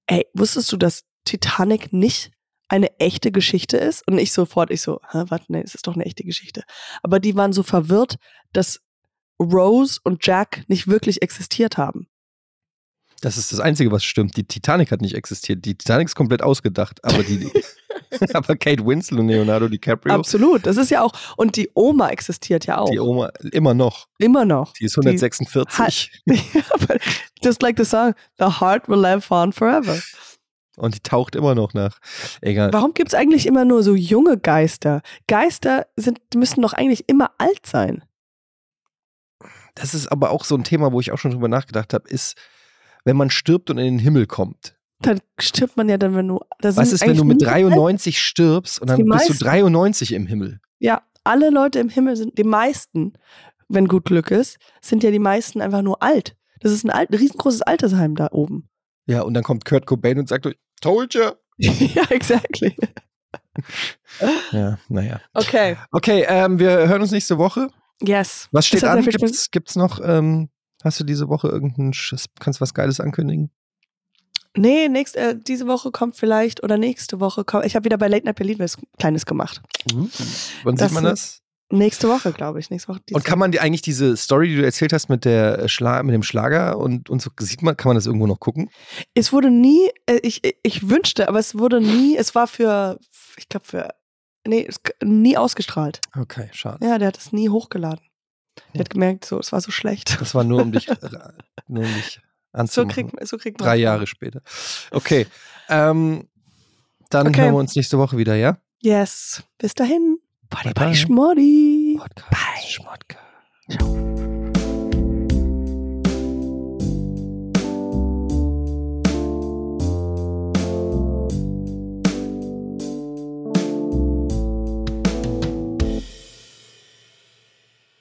[0.06, 2.30] ey, wusstest du, dass Titanic nicht
[2.68, 4.06] eine echte Geschichte ist?
[4.08, 6.62] Und ich sofort, ich so, hä, warte, nee, es ist doch eine echte Geschichte.
[7.02, 8.16] Aber die waren so verwirrt,
[8.52, 8.80] dass
[9.40, 12.06] Rose und Jack nicht wirklich existiert haben.
[13.22, 14.36] das ist das Einzige, was stimmt.
[14.36, 15.64] Die Titanic hat nicht existiert.
[15.64, 17.04] Die Titanic ist komplett ausgedacht.
[17.04, 17.50] Aber, die,
[18.34, 20.64] aber Kate Winslet und Leonardo DiCaprio, Absolut.
[20.66, 22.90] Das ist ja auch, und die Oma existiert ja auch.
[22.90, 24.06] die Oma, immer noch.
[24.18, 24.72] Immer noch.
[24.74, 26.96] Die ist 146 Ja, aber
[27.42, 29.98] Just like the song, the heart will live on forever.
[30.76, 31.98] und die taucht immer noch nach.
[32.40, 32.72] Egal.
[32.72, 35.02] Warum gibt es eigentlich immer nur so junge Geister?
[35.26, 38.02] Geister sind, müssen doch eigentlich immer alt sein.
[39.74, 42.36] Das ist aber auch so ein Thema, wo ich auch schon drüber nachgedacht habe, ist,
[43.04, 44.76] wenn man stirbt und in den Himmel kommt.
[45.00, 46.40] Dann stirbt man ja dann, wenn du.
[46.60, 47.64] Was ist, wenn du mit nie alt.
[47.64, 49.44] 93 stirbst und dann bist du meisten.
[49.44, 50.60] 93 im Himmel?
[50.78, 53.14] Ja, alle Leute im Himmel sind, die meisten,
[53.68, 56.36] wenn gut Glück ist, sind ja die meisten einfach nur alt.
[56.60, 58.68] Das ist ein, alt, ein riesengroßes Altersheim da oben.
[59.06, 61.30] Ja, und dann kommt Kurt Cobain und sagt, euch, told you.
[61.58, 62.76] ja, exactly.
[64.52, 65.20] Ja, naja.
[65.32, 65.76] Okay.
[65.90, 67.68] Okay, ähm, wir hören uns nächste Woche.
[68.02, 68.48] Yes.
[68.52, 69.04] Was steht an?
[69.04, 70.48] Gibt's, gibt's noch, ähm,
[70.82, 73.50] hast du diese Woche irgendein, Sch- kannst du was Geiles ankündigen?
[74.56, 77.66] Nee, nächst, äh, diese Woche kommt vielleicht oder nächste Woche kommt.
[77.66, 79.62] Ich habe wieder bei Late Night Berlin was Kleines gemacht.
[80.64, 81.40] Wann Das sieht man das?
[81.72, 82.68] Nächste Woche, glaube ich.
[82.68, 83.00] Nächste Woche.
[83.12, 86.02] Und kann man die eigentlich diese Story, die du erzählt hast mit der äh, Schla
[86.02, 88.70] mit dem Schlager und, und so, sieht man, kann man das irgendwo noch gucken?
[89.14, 92.98] Es wurde nie, äh, ich, ich wünschte, aber es wurde nie, es war für,
[93.36, 93.88] ich glaube für,
[94.46, 96.00] nee, es, nie ausgestrahlt.
[96.18, 96.86] Okay, schade.
[96.86, 98.04] Ja, der hat es nie hochgeladen.
[98.74, 100.20] Der hat gemerkt, so, es war so schlecht.
[100.20, 100.96] Das war nur um dich, äh,
[101.68, 102.20] nur um dich
[102.52, 103.10] So anzumachen.
[103.10, 104.42] kriegt, so kriegt man Drei Jahre später.
[104.90, 105.26] Okay.
[105.68, 106.28] Ähm,
[107.10, 107.40] dann Okay.
[107.42, 108.58] hören wir uns nächste Woche wieder, ja?
[108.80, 109.42] Yes.
[109.58, 110.18] Bis dahin.
[110.48, 110.84] Bye, Bye, bye.
[110.86, 111.96] bye, Schmoddi.
[111.98, 112.68] Podcast.
[112.72, 114.39] Schmodka.